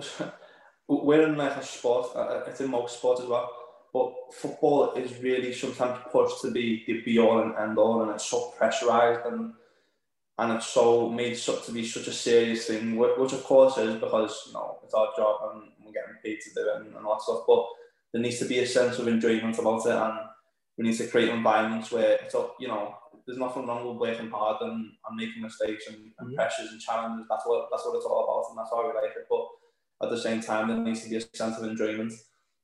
We're 1.01 1.27
in 1.29 1.37
like 1.37 1.57
a 1.57 1.63
sport, 1.63 2.09
uh, 2.15 2.21
uh, 2.21 2.45
it's 2.47 2.61
in 2.61 2.71
most 2.71 2.99
sports 2.99 3.21
as 3.21 3.27
well, 3.27 3.51
but 3.93 4.13
football 4.35 4.93
is 4.95 5.19
really 5.23 5.53
sometimes 5.53 5.99
pushed 6.11 6.41
to 6.43 6.51
be 6.51 6.85
the 6.87 7.01
be 7.03 7.19
all 7.19 7.41
and 7.41 7.55
end 7.57 7.79
all, 7.79 8.03
and 8.03 8.11
it's 8.13 8.27
so 8.27 8.53
pressurized 8.59 9.27
and 9.27 9.53
and 10.39 10.53
it's 10.53 10.67
so 10.67 11.09
made 11.11 11.37
to 11.37 11.73
be 11.73 11.85
such 11.85 12.09
a 12.09 12.13
serious 12.13 12.67
thing, 12.67 12.97
which 12.97 13.33
of 13.33 13.45
course 13.45 13.77
is 13.79 13.95
because 14.01 14.45
you 14.47 14.55
know 14.55 14.79
it's 14.83 14.95
our 14.95 15.13
job 15.17 15.53
and 15.53 15.63
we're 15.85 15.93
getting 15.93 16.17
paid 16.25 16.41
to 16.41 16.55
do 16.55 16.69
it 16.69 16.77
and, 16.77 16.97
and 16.97 17.07
all 17.07 17.15
that 17.15 17.23
stuff. 17.23 17.45
But 17.47 17.67
there 18.13 18.23
needs 18.23 18.39
to 18.39 18.47
be 18.47 18.59
a 18.59 18.67
sense 18.67 18.99
of 18.99 19.09
enjoyment 19.09 19.59
about 19.59 19.87
it, 19.87 19.93
and 19.93 20.19
we 20.77 20.85
need 20.85 20.97
to 20.97 21.07
create 21.07 21.29
environments 21.29 21.93
where 21.93 22.19
it's 22.23 22.35
up, 22.35 22.57
you 22.59 22.69
know 22.69 22.97
there's 23.27 23.39
nothing 23.39 23.67
wrong 23.67 23.87
with 23.87 23.99
working 23.99 24.31
hard 24.31 24.61
and, 24.63 24.91
and 25.07 25.17
making 25.17 25.43
mistakes 25.43 25.87
and, 25.89 25.97
and 26.19 26.29
mm-hmm. 26.29 26.35
pressures 26.35 26.71
and 26.73 26.81
challenges. 26.81 27.27
That's 27.29 27.47
what 27.47 27.69
that's 27.71 27.85
what 27.87 27.97
it's 27.97 28.07
all 28.07 28.25
about, 28.25 28.51
and 28.51 28.59
that's 28.59 28.73
why 28.73 28.83
we 28.83 28.95
like 28.95 29.17
it. 29.17 29.27
But 29.31 29.47
at 30.03 30.11
the 30.11 30.21
same 30.21 30.41
time, 30.41 30.69
there 30.69 30.79
needs 30.79 31.03
to 31.05 31.11
be 31.11 31.17
a 31.17 31.21
sense 31.21 31.59
of 31.59 31.65
enjoyment. 31.65 32.12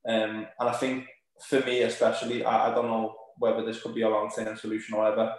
Um, 0.09 0.46
and 0.59 0.68
I 0.68 0.72
think 0.72 1.07
for 1.48 1.61
me, 1.61 1.83
especially, 1.83 2.44
I, 2.44 2.70
I 2.70 2.74
don't 2.74 2.87
know 2.87 3.14
whether 3.38 3.64
this 3.64 3.83
could 3.83 3.94
be 3.94 4.03
a 4.03 4.09
long 4.09 4.31
term 4.35 4.57
solution 4.57 4.94
or 4.94 5.03
whatever. 5.03 5.35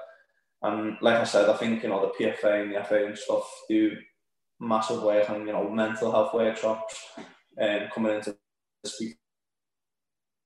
And 0.61 0.97
like 1.01 1.17
I 1.17 1.23
said, 1.23 1.49
I 1.49 1.57
think 1.57 1.83
you 1.83 1.89
know 1.89 2.01
the 2.01 2.25
PFA 2.25 2.63
and 2.63 2.75
the 2.75 2.83
FA 2.83 3.05
and 3.05 3.17
stuff 3.17 3.49
do 3.69 3.95
massive 4.59 5.03
work 5.03 5.29
on 5.29 5.47
you 5.47 5.53
know 5.53 5.69
mental 5.69 6.11
health 6.11 6.33
workshops 6.33 6.95
and 7.57 7.83
um, 7.83 7.89
coming 7.93 8.15
into 8.15 8.35
speak 8.85 9.17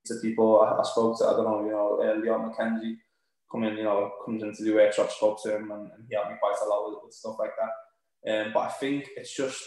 to 0.06 0.14
people. 0.22 0.60
I, 0.62 0.80
I, 0.80 0.82
spoke 0.84 1.18
to 1.18 1.26
I 1.26 1.32
don't 1.32 1.44
know 1.44 1.64
you 1.64 1.72
know 1.72 2.00
uh, 2.02 2.20
Leon 2.20 2.52
McKenzie 2.52 2.96
coming 3.50 3.76
you 3.76 3.84
know 3.84 4.12
comes 4.24 4.42
in 4.42 4.54
to 4.54 4.64
do 4.64 4.74
workshops, 4.74 5.16
spoke 5.16 5.42
to 5.42 5.56
him 5.56 5.70
and, 5.72 5.90
and 5.92 6.04
he 6.08 6.14
helped 6.14 6.30
me 6.30 6.36
quite 6.40 6.56
a 6.64 6.68
lot 6.68 6.88
with, 6.88 6.98
with 7.04 7.14
stuff 7.14 7.36
like 7.38 7.52
that. 7.58 8.46
Um, 8.46 8.52
but 8.54 8.60
I 8.60 8.68
think 8.68 9.08
it's 9.16 9.36
just 9.36 9.62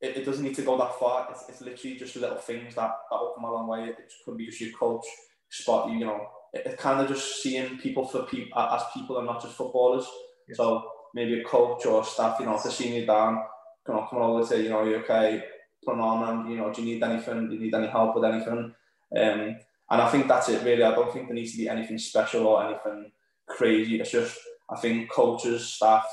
it, 0.00 0.18
it 0.18 0.24
doesn't 0.24 0.44
need 0.44 0.54
to 0.56 0.62
go 0.62 0.78
that 0.78 0.98
far. 0.98 1.28
It's, 1.30 1.48
it's 1.48 1.60
literally 1.60 1.96
just 1.96 2.16
little 2.16 2.36
things 2.38 2.74
that, 2.74 2.90
that 3.10 3.18
will 3.18 3.34
come 3.34 3.44
a 3.44 3.52
long 3.52 3.68
way. 3.68 3.84
It 3.84 4.12
could 4.24 4.36
be 4.36 4.46
just 4.46 4.60
your 4.60 4.72
coach 4.72 5.04
spot 5.50 5.90
you, 5.90 5.98
you 5.98 6.04
know. 6.04 6.26
It, 6.52 6.62
it's 6.66 6.80
kind 6.80 7.00
of 7.00 7.08
just 7.08 7.42
seeing 7.42 7.78
people 7.78 8.06
for 8.06 8.22
people 8.24 8.58
as 8.58 8.82
people 8.94 9.18
and 9.18 9.26
not 9.26 9.42
just 9.42 9.56
footballers. 9.56 10.06
Yes. 10.48 10.56
So 10.56 10.88
maybe 11.14 11.40
a 11.40 11.44
coach 11.44 11.86
or 11.86 12.04
staff, 12.04 12.38
you 12.40 12.46
know, 12.46 12.58
to 12.62 12.70
see 12.70 12.96
you 12.96 13.06
down, 13.06 13.42
you 13.86 13.94
know, 13.94 14.06
coming 14.08 14.24
over 14.24 14.46
to, 14.46 14.62
you 14.62 14.68
know, 14.68 14.84
you 14.84 14.96
okay, 14.96 15.42
putting 15.84 16.00
on 16.00 16.28
and, 16.28 16.50
you 16.50 16.58
know, 16.58 16.72
do 16.72 16.82
you 16.82 16.94
need 16.94 17.02
anything? 17.02 17.48
Do 17.48 17.54
you 17.54 17.60
need 17.60 17.74
any 17.74 17.88
help 17.88 18.14
with 18.14 18.24
anything? 18.24 18.74
Um, 19.16 19.56
and 19.90 20.02
I 20.02 20.08
think 20.10 20.28
that's 20.28 20.48
it 20.48 20.62
really. 20.64 20.82
I 20.82 20.94
don't 20.94 21.12
think 21.12 21.26
there 21.26 21.34
needs 21.34 21.52
to 21.52 21.58
be 21.58 21.68
anything 21.68 21.98
special 21.98 22.46
or 22.46 22.64
anything 22.64 23.10
crazy. 23.46 24.00
It's 24.00 24.10
just 24.10 24.38
I 24.70 24.76
think 24.76 25.10
coaches, 25.10 25.66
staff, 25.66 26.04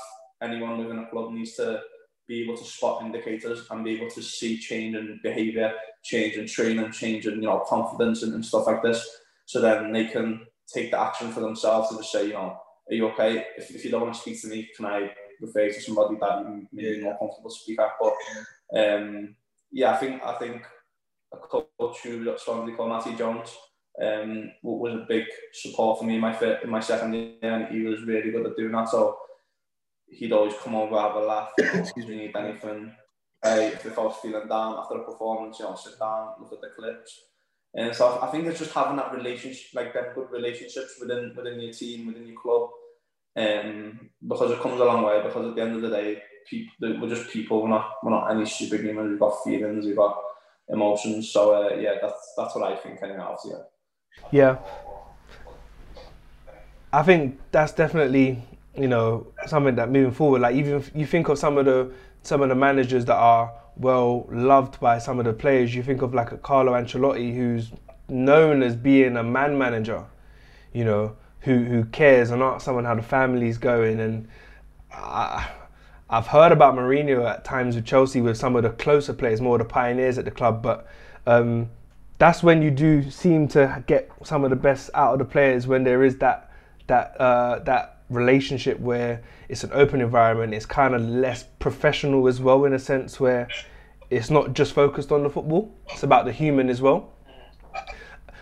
anyone 0.42 0.78
within 0.78 0.98
a 0.98 1.06
club 1.06 1.32
needs 1.32 1.56
to 1.56 1.80
be 2.28 2.42
able 2.42 2.56
to 2.56 2.64
spot 2.64 3.02
indicators 3.02 3.66
and 3.70 3.84
be 3.84 3.92
able 3.96 4.10
to 4.10 4.22
see 4.22 4.58
change 4.58 4.96
in 4.96 5.20
behaviour, 5.22 5.72
change 6.02 6.34
in 6.34 6.46
training, 6.46 6.90
change 6.92 7.26
in 7.26 7.34
you 7.34 7.48
know 7.48 7.64
confidence 7.68 8.22
and, 8.22 8.34
and 8.34 8.44
stuff 8.44 8.66
like 8.66 8.82
this. 8.82 9.08
So 9.44 9.60
then 9.60 9.92
they 9.92 10.06
can 10.06 10.46
take 10.72 10.90
the 10.90 11.00
action 11.00 11.30
for 11.30 11.40
themselves 11.40 11.90
to 11.90 11.96
just 11.96 12.10
say, 12.10 12.26
you 12.26 12.32
know, 12.32 12.58
are 12.88 12.94
you 12.94 13.08
okay? 13.08 13.46
If, 13.56 13.70
if 13.70 13.84
you 13.84 13.90
don't 13.90 14.02
want 14.02 14.14
to 14.14 14.20
speak 14.20 14.40
to 14.42 14.48
me, 14.48 14.68
can 14.76 14.86
I 14.86 15.12
refer 15.40 15.68
to 15.68 15.80
somebody 15.80 16.16
that 16.20 16.40
you 16.40 16.68
maybe 16.72 17.02
more 17.02 17.18
comfortable 17.18 17.50
to 17.50 17.56
speak 17.56 17.80
at? 17.80 17.90
But 18.00 18.14
um, 18.78 19.36
yeah, 19.70 19.92
I 19.92 19.96
think 19.96 20.22
I 20.24 20.32
think 20.34 20.62
a 21.32 21.36
coach 21.36 21.98
who 22.02 22.36
strongly 22.38 22.72
called 22.72 22.90
Matthew 22.90 23.16
Jones 23.16 23.56
um, 24.02 24.50
was 24.62 24.94
a 24.94 25.06
big 25.08 25.24
support 25.52 25.98
for 25.98 26.04
me 26.04 26.16
in 26.16 26.20
my 26.20 26.32
fit 26.32 26.60
in 26.62 26.70
my 26.70 26.80
second 26.80 27.14
year, 27.14 27.34
and 27.42 27.74
he 27.74 27.82
was 27.82 28.02
really 28.02 28.30
good 28.30 28.46
at 28.46 28.56
doing 28.56 28.72
that. 28.72 28.88
So 28.88 29.16
he'd 30.08 30.32
always 30.32 30.54
come 30.62 30.74
over, 30.74 30.98
have 30.98 31.16
a 31.16 31.20
laugh, 31.20 31.50
if 31.58 31.92
you 31.96 32.14
need 32.14 32.36
anything. 32.36 32.92
Hey, 33.42 33.68
if 33.68 33.98
I 33.98 34.02
was 34.02 34.16
feeling 34.22 34.48
down 34.48 34.78
after 34.78 34.96
a 34.96 35.04
performance, 35.04 35.58
you 35.58 35.66
know, 35.66 35.74
sit 35.74 35.98
down, 35.98 36.34
look 36.40 36.52
at 36.52 36.60
the 36.60 36.70
clips. 36.76 37.20
And 37.74 37.94
so 37.94 38.18
I 38.22 38.28
think 38.28 38.46
it's 38.46 38.58
just 38.58 38.72
having 38.72 38.96
that 38.96 39.12
relationship, 39.12 39.66
like 39.74 39.92
that 39.92 40.14
good 40.14 40.30
relationships 40.30 40.96
within 40.98 41.34
within 41.36 41.60
your 41.60 41.72
team, 41.72 42.06
within 42.06 42.26
your 42.26 42.40
club, 42.40 42.70
um, 43.36 44.10
because 44.26 44.50
it 44.50 44.60
comes 44.60 44.80
a 44.80 44.84
long 44.84 45.02
way. 45.02 45.22
Because 45.22 45.48
at 45.48 45.54
the 45.54 45.62
end 45.62 45.76
of 45.76 45.82
the 45.82 45.90
day, 45.90 46.22
people 46.48 47.00
we're 47.00 47.14
just 47.14 47.30
people. 47.30 47.62
We're 47.62 47.68
not 47.68 47.96
we're 48.02 48.12
not 48.12 48.30
any 48.30 48.44
superhumans. 48.44 49.10
We've 49.10 49.20
got 49.20 49.44
feelings. 49.44 49.84
We've 49.84 49.96
got 49.96 50.18
emotions. 50.70 51.30
So 51.30 51.54
uh, 51.54 51.74
yeah, 51.74 51.96
that's 52.00 52.32
that's 52.38 52.54
what 52.54 52.72
I 52.72 52.76
think. 52.76 53.02
Anyway, 53.02 53.18
obviously. 53.18 53.60
Yeah. 54.30 54.56
I 56.92 57.02
think 57.02 57.38
that's 57.50 57.72
definitely 57.72 58.42
you 58.76 58.88
know 58.88 59.26
something 59.46 59.74
that 59.76 59.90
moving 59.90 60.12
forward, 60.12 60.42
like 60.42 60.54
even 60.56 60.84
you 60.94 61.06
think 61.06 61.28
of 61.28 61.38
some 61.38 61.58
of 61.58 61.64
the 61.64 61.90
some 62.22 62.42
of 62.42 62.48
the 62.48 62.54
managers 62.54 63.04
that 63.06 63.16
are 63.16 63.52
well 63.76 64.26
loved 64.30 64.80
by 64.80 64.98
some 64.98 65.18
of 65.18 65.24
the 65.24 65.32
players, 65.32 65.74
you 65.74 65.82
think 65.82 66.02
of 66.02 66.14
like 66.14 66.32
a 66.32 66.38
Carlo 66.38 66.72
Ancelotti, 66.72 67.34
who's 67.34 67.70
known 68.08 68.62
as 68.62 68.74
being 68.76 69.16
a 69.16 69.22
man 69.22 69.56
manager, 69.58 70.04
you 70.72 70.84
know, 70.84 71.16
who 71.40 71.64
who 71.64 71.84
cares 71.86 72.30
and 72.30 72.42
asks 72.42 72.64
someone 72.64 72.84
how 72.84 72.94
the 72.94 73.02
family's 73.02 73.58
going. 73.58 74.00
And 74.00 74.28
I, 74.92 75.48
I've 76.08 76.26
heard 76.26 76.52
about 76.52 76.74
Mourinho 76.74 77.28
at 77.28 77.44
times 77.44 77.76
with 77.76 77.84
Chelsea 77.84 78.20
with 78.20 78.36
some 78.36 78.56
of 78.56 78.62
the 78.62 78.70
closer 78.70 79.12
players, 79.12 79.40
more 79.40 79.58
the 79.58 79.64
pioneers 79.64 80.18
at 80.18 80.24
the 80.24 80.30
club, 80.30 80.62
but. 80.62 80.86
Um, 81.28 81.70
that's 82.18 82.42
when 82.42 82.62
you 82.62 82.70
do 82.70 83.10
seem 83.10 83.48
to 83.48 83.84
get 83.86 84.10
some 84.24 84.44
of 84.44 84.50
the 84.50 84.56
best 84.56 84.90
out 84.94 85.12
of 85.12 85.18
the 85.18 85.24
players 85.24 85.66
when 85.66 85.84
there 85.84 86.02
is 86.02 86.16
that 86.18 86.50
that 86.86 87.16
uh, 87.20 87.58
that 87.60 87.95
relationship 88.10 88.78
where 88.80 89.22
it's 89.48 89.64
an 89.64 89.70
open 89.72 90.00
environment, 90.00 90.54
it's 90.54 90.66
kind 90.66 90.94
of 90.94 91.02
less 91.02 91.44
professional 91.58 92.28
as 92.28 92.40
well 92.40 92.64
in 92.64 92.72
a 92.72 92.78
sense 92.78 93.18
where 93.18 93.48
it's 94.10 94.30
not 94.30 94.52
just 94.52 94.72
focused 94.72 95.10
on 95.10 95.22
the 95.22 95.30
football, 95.30 95.74
it's 95.90 96.02
about 96.02 96.24
the 96.24 96.32
human 96.32 96.68
as 96.68 96.80
well. 96.80 97.12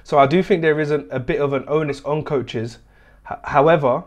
So 0.03 0.18
I 0.18 0.27
do 0.27 0.42
think 0.42 0.61
there 0.61 0.81
is 0.81 0.90
a, 0.90 1.00
a 1.11 1.18
bit 1.18 1.40
of 1.40 1.55
an 1.55 1.64
onus 1.66 2.03
on 2.05 2.24
coaches. 2.24 2.79
H- 3.31 3.38
however, 3.44 4.05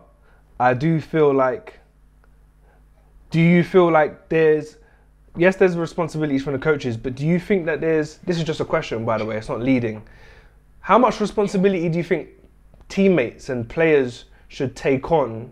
I 0.59 0.75
do 0.75 1.01
feel 1.01 1.33
like, 1.33 1.79
do 3.31 3.41
you 3.41 3.63
feel 3.63 3.91
like 3.91 4.29
there's, 4.29 4.77
yes, 5.35 5.55
there's 5.55 5.75
responsibilities 5.75 6.43
from 6.43 6.53
the 6.53 6.59
coaches, 6.59 6.97
but 6.97 7.15
do 7.15 7.25
you 7.25 7.39
think 7.39 7.65
that 7.65 7.81
there's, 7.81 8.17
this 8.17 8.37
is 8.37 8.43
just 8.43 8.59
a 8.59 8.65
question 8.65 9.05
by 9.05 9.17
the 9.17 9.25
way, 9.25 9.37
it's 9.37 9.49
not 9.49 9.61
leading. 9.61 10.03
How 10.81 10.99
much 10.99 11.19
responsibility 11.19 11.89
do 11.89 11.97
you 11.97 12.03
think 12.03 12.29
teammates 12.89 13.49
and 13.49 13.67
players 13.67 14.25
should 14.47 14.75
take 14.75 15.11
on 15.11 15.51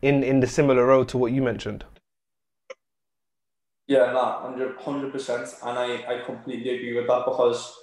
in 0.00 0.22
in 0.22 0.40
the 0.40 0.46
similar 0.46 0.86
role 0.86 1.04
to 1.04 1.18
what 1.18 1.32
you 1.32 1.42
mentioned? 1.42 1.84
Yeah, 3.86 4.12
no, 4.12 4.74
hundred 4.78 5.12
percent, 5.12 5.54
and 5.64 5.78
I, 5.78 6.14
I 6.14 6.22
completely 6.24 6.70
agree 6.74 6.94
with 6.94 7.06
that 7.06 7.24
because 7.24 7.76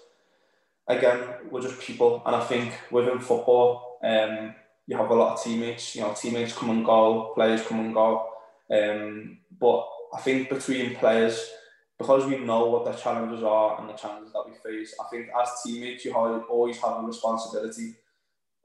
again 0.87 1.19
we're 1.49 1.61
just 1.61 1.79
people, 1.79 2.21
and 2.25 2.35
I 2.35 2.43
think 2.45 2.73
within 2.91 3.19
football, 3.19 3.99
um, 4.03 4.55
you 4.87 4.97
have 4.97 5.09
a 5.09 5.13
lot 5.13 5.33
of 5.33 5.43
teammates. 5.43 5.95
You 5.95 6.01
know, 6.01 6.13
teammates 6.13 6.53
come 6.53 6.71
and 6.71 6.85
go, 6.85 7.31
players 7.35 7.65
come 7.65 7.79
and 7.79 7.93
go, 7.93 8.27
um, 8.71 9.37
but 9.59 9.87
I 10.13 10.21
think 10.21 10.49
between 10.49 10.95
players, 10.95 11.51
because 11.97 12.25
we 12.25 12.37
know 12.39 12.65
what 12.67 12.85
the 12.85 12.93
challenges 12.93 13.43
are 13.43 13.79
and 13.79 13.89
the 13.89 13.93
challenges 13.93 14.33
that 14.33 14.45
we 14.47 14.53
face, 14.55 14.95
I 14.99 15.07
think 15.09 15.27
as 15.39 15.49
teammates 15.63 16.05
you 16.05 16.13
always 16.13 16.77
have 16.77 17.03
a 17.03 17.05
responsibility 17.05 17.95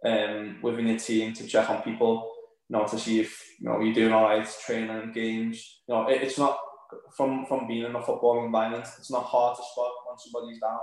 um, 0.04 0.58
within 0.62 0.86
your 0.86 0.98
team 0.98 1.32
to 1.32 1.46
check 1.46 1.70
on 1.70 1.82
people, 1.82 2.30
you 2.68 2.76
know, 2.76 2.86
to 2.86 2.98
see 2.98 3.20
if 3.20 3.42
you 3.60 3.68
know 3.68 3.80
you're 3.80 3.94
doing 3.94 4.12
all 4.12 4.24
right, 4.24 4.46
training, 4.64 5.12
games. 5.12 5.80
You 5.88 5.94
know, 5.94 6.08
it, 6.08 6.22
it's 6.22 6.38
not 6.38 6.58
from 7.16 7.46
from 7.46 7.66
being 7.66 7.84
in 7.84 7.94
a 7.94 8.02
football 8.02 8.44
environment. 8.44 8.86
It's 8.98 9.10
not 9.10 9.24
hard 9.24 9.56
to 9.56 9.62
spot 9.62 9.92
when 10.06 10.18
somebody's 10.18 10.60
down. 10.60 10.80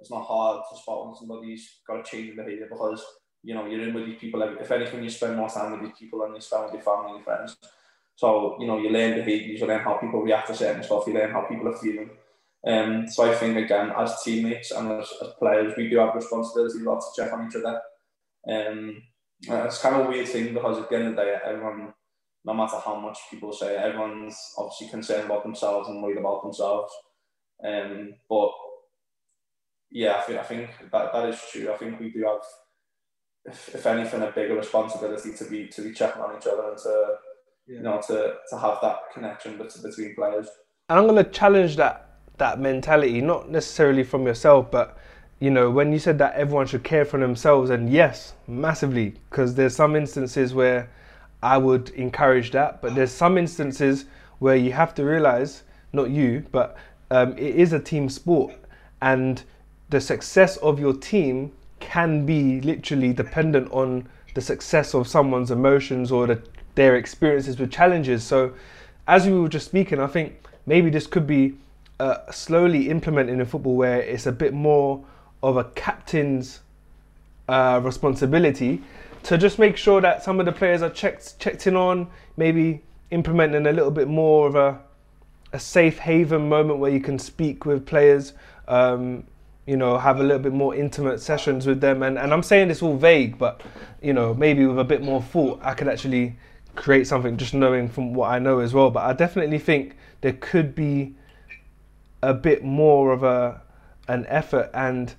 It's 0.00 0.10
not 0.10 0.24
hard 0.24 0.62
to 0.70 0.78
spot 0.78 1.06
when 1.06 1.14
somebody's 1.14 1.80
got 1.86 2.00
a 2.00 2.02
change 2.02 2.30
in 2.30 2.36
behaviour 2.36 2.66
because 2.70 3.04
you 3.42 3.54
know 3.54 3.66
you're 3.66 3.88
in 3.88 3.94
with 3.94 4.06
these 4.06 4.18
people. 4.18 4.40
Like 4.40 4.60
if 4.60 4.70
anything, 4.70 5.02
you 5.02 5.10
spend 5.10 5.36
more 5.36 5.48
time 5.48 5.72
with 5.72 5.82
these 5.82 5.98
people 5.98 6.20
than 6.20 6.34
you 6.34 6.40
spend 6.40 6.64
with 6.64 6.74
your 6.74 6.82
family 6.82 7.16
and 7.16 7.24
friends. 7.24 7.56
So 8.16 8.56
you 8.60 8.66
know 8.66 8.78
you 8.78 8.90
learn 8.90 9.14
behaviours, 9.14 9.60
you 9.60 9.66
learn 9.66 9.80
how 9.80 9.94
people 9.94 10.22
react 10.22 10.48
to 10.48 10.54
certain 10.54 10.82
stuff, 10.82 11.06
you 11.06 11.14
learn 11.14 11.30
how 11.30 11.42
people 11.42 11.68
are 11.68 11.76
feeling. 11.76 12.10
Um, 12.66 13.06
so 13.06 13.30
I 13.30 13.34
think 13.34 13.58
again, 13.58 13.92
as 13.96 14.22
teammates 14.22 14.70
and 14.70 14.90
as, 14.90 15.12
as 15.20 15.28
players, 15.38 15.74
we 15.76 15.90
do 15.90 15.98
have 15.98 16.14
responsibility 16.14 16.80
a 16.80 16.82
lot 16.82 17.00
to 17.00 17.22
check 17.22 17.30
on 17.30 17.46
each 17.46 17.56
other 17.56 17.78
um, 18.50 19.02
it's 19.40 19.80
kind 19.80 19.96
of 19.96 20.06
a 20.06 20.08
weird 20.08 20.28
thing 20.28 20.54
because 20.54 20.78
at 20.78 20.88
the 20.88 20.96
end 20.96 21.08
of 21.08 21.16
the 21.16 21.22
day, 21.22 21.36
everyone, 21.44 21.92
no 22.44 22.54
matter 22.54 22.78
how 22.84 22.96
much 22.96 23.18
people 23.30 23.52
say, 23.52 23.76
everyone's 23.76 24.38
obviously 24.58 24.88
concerned 24.88 25.26
about 25.26 25.42
themselves 25.42 25.88
and 25.88 26.02
worried 26.02 26.18
about 26.18 26.42
themselves. 26.42 26.92
Um, 27.64 28.14
but 28.28 28.50
yeah, 29.90 30.16
I 30.16 30.20
think, 30.22 30.38
I 30.38 30.42
think 30.42 30.70
that, 30.92 31.12
that 31.12 31.28
is 31.28 31.40
true. 31.50 31.72
I 31.72 31.76
think 31.76 32.00
we 32.00 32.10
do 32.10 32.24
have, 32.24 32.40
if, 33.44 33.74
if 33.74 33.86
anything, 33.86 34.22
a 34.22 34.30
bigger 34.30 34.56
responsibility 34.56 35.32
to 35.34 35.44
be 35.44 35.68
to 35.68 35.82
be 35.82 35.92
checking 35.92 36.22
on 36.22 36.36
each 36.36 36.46
other 36.46 36.70
and 36.70 36.78
to 36.78 37.14
yeah. 37.66 37.76
you 37.76 37.82
know 37.82 38.00
to, 38.06 38.34
to 38.50 38.58
have 38.58 38.78
that 38.82 38.98
connection 39.12 39.58
between 39.58 40.14
players. 40.14 40.48
And 40.88 40.98
I'm 40.98 41.06
going 41.06 41.22
to 41.22 41.30
challenge 41.30 41.76
that 41.76 42.04
that 42.38 42.58
mentality, 42.58 43.20
not 43.20 43.50
necessarily 43.50 44.02
from 44.02 44.26
yourself, 44.26 44.70
but 44.70 44.98
you 45.44 45.50
know, 45.50 45.68
when 45.68 45.92
you 45.92 45.98
said 45.98 46.16
that 46.20 46.34
everyone 46.36 46.66
should 46.66 46.82
care 46.84 47.04
for 47.04 47.20
themselves, 47.20 47.68
and 47.68 47.92
yes, 47.92 48.32
massively, 48.48 49.10
because 49.28 49.54
there's 49.54 49.76
some 49.76 49.94
instances 49.94 50.54
where 50.54 50.88
I 51.42 51.58
would 51.58 51.90
encourage 51.90 52.50
that, 52.52 52.80
but 52.80 52.94
there's 52.94 53.10
some 53.10 53.36
instances 53.36 54.06
where 54.38 54.56
you 54.56 54.72
have 54.72 54.94
to 54.94 55.04
realize, 55.04 55.64
not 55.92 56.08
you, 56.08 56.46
but 56.50 56.78
um, 57.10 57.32
it 57.36 57.56
is 57.56 57.74
a 57.74 57.78
team 57.78 58.08
sport, 58.08 58.54
and 59.02 59.42
the 59.90 60.00
success 60.00 60.56
of 60.68 60.80
your 60.80 60.94
team 60.94 61.52
can 61.78 62.24
be 62.24 62.62
literally 62.62 63.12
dependent 63.12 63.70
on 63.70 64.08
the 64.32 64.40
success 64.40 64.94
of 64.94 65.06
someone's 65.06 65.50
emotions 65.50 66.10
or 66.10 66.26
the, 66.26 66.42
their 66.74 66.96
experiences 66.96 67.58
with 67.58 67.70
challenges. 67.70 68.24
So, 68.24 68.54
as 69.06 69.26
we 69.26 69.38
were 69.38 69.50
just 69.50 69.66
speaking, 69.66 70.00
I 70.00 70.06
think 70.06 70.42
maybe 70.64 70.88
this 70.88 71.06
could 71.06 71.26
be 71.26 71.58
uh, 72.00 72.30
slowly 72.32 72.88
implemented 72.88 73.38
in 73.38 73.44
football 73.44 73.76
where 73.76 74.00
it's 74.00 74.24
a 74.24 74.32
bit 74.32 74.54
more 74.54 75.04
of 75.44 75.58
a 75.58 75.64
captain's 75.64 76.60
uh, 77.48 77.78
responsibility 77.84 78.82
to 79.22 79.36
just 79.36 79.58
make 79.58 79.76
sure 79.76 80.00
that 80.00 80.22
some 80.22 80.40
of 80.40 80.46
the 80.46 80.52
players 80.52 80.82
are 80.82 80.90
checked 80.90 81.38
checked 81.38 81.66
in 81.66 81.76
on, 81.76 82.08
maybe 82.36 82.82
implementing 83.10 83.66
a 83.66 83.72
little 83.72 83.90
bit 83.90 84.08
more 84.08 84.46
of 84.46 84.54
a 84.54 84.80
a 85.52 85.58
safe 85.58 85.98
haven 85.98 86.48
moment 86.48 86.80
where 86.80 86.90
you 86.90 86.98
can 86.98 87.16
speak 87.18 87.64
with 87.64 87.86
players, 87.86 88.32
um, 88.66 89.22
you 89.66 89.76
know, 89.76 89.96
have 89.96 90.18
a 90.18 90.22
little 90.22 90.40
bit 90.40 90.52
more 90.52 90.74
intimate 90.74 91.20
sessions 91.20 91.64
with 91.64 91.80
them. 91.80 92.02
And, 92.02 92.18
and 92.18 92.32
I'm 92.32 92.42
saying 92.42 92.68
this 92.68 92.82
all 92.82 92.96
vague, 92.96 93.38
but 93.38 93.60
you 94.02 94.12
know, 94.12 94.34
maybe 94.34 94.66
with 94.66 94.78
a 94.80 94.84
bit 94.84 95.00
more 95.00 95.22
thought, 95.22 95.60
I 95.62 95.74
could 95.74 95.88
actually 95.88 96.36
create 96.74 97.06
something 97.06 97.36
just 97.36 97.54
knowing 97.54 97.88
from 97.88 98.14
what 98.14 98.30
I 98.30 98.38
know 98.40 98.58
as 98.58 98.74
well. 98.74 98.90
But 98.90 99.04
I 99.04 99.12
definitely 99.12 99.58
think 99.58 99.96
there 100.22 100.32
could 100.32 100.74
be 100.74 101.14
a 102.22 102.34
bit 102.34 102.64
more 102.64 103.12
of 103.12 103.22
a 103.22 103.60
an 104.08 104.26
effort 104.28 104.70
and 104.74 105.14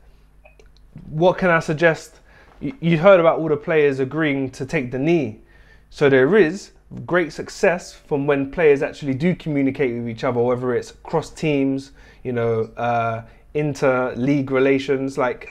what 1.10 1.38
can 1.38 1.50
I 1.50 1.60
suggest? 1.60 2.20
You 2.60 2.98
heard 2.98 3.20
about 3.20 3.40
all 3.40 3.50
the 3.50 3.58
players 3.58 4.00
agreeing 4.00 4.50
to 4.52 4.66
take 4.66 4.92
the 4.92 5.00
knee. 5.00 5.42
So 5.90 6.10
there 6.10 6.36
is 6.36 6.72
great 7.06 7.34
success 7.34 7.94
from 7.94 8.28
when 8.28 8.52
players 8.52 8.82
actually 8.82 9.14
do 9.14 9.36
communicate 9.36 9.94
with 9.96 10.08
each 10.08 10.24
other, 10.24 10.40
whether 10.40 10.74
it's 10.74 10.92
cross 11.04 11.30
teams, 11.30 11.92
you 12.24 12.32
know, 12.32 12.70
uh, 12.78 13.24
inter 13.54 14.14
league 14.16 14.52
relations. 14.52 15.18
Like 15.18 15.50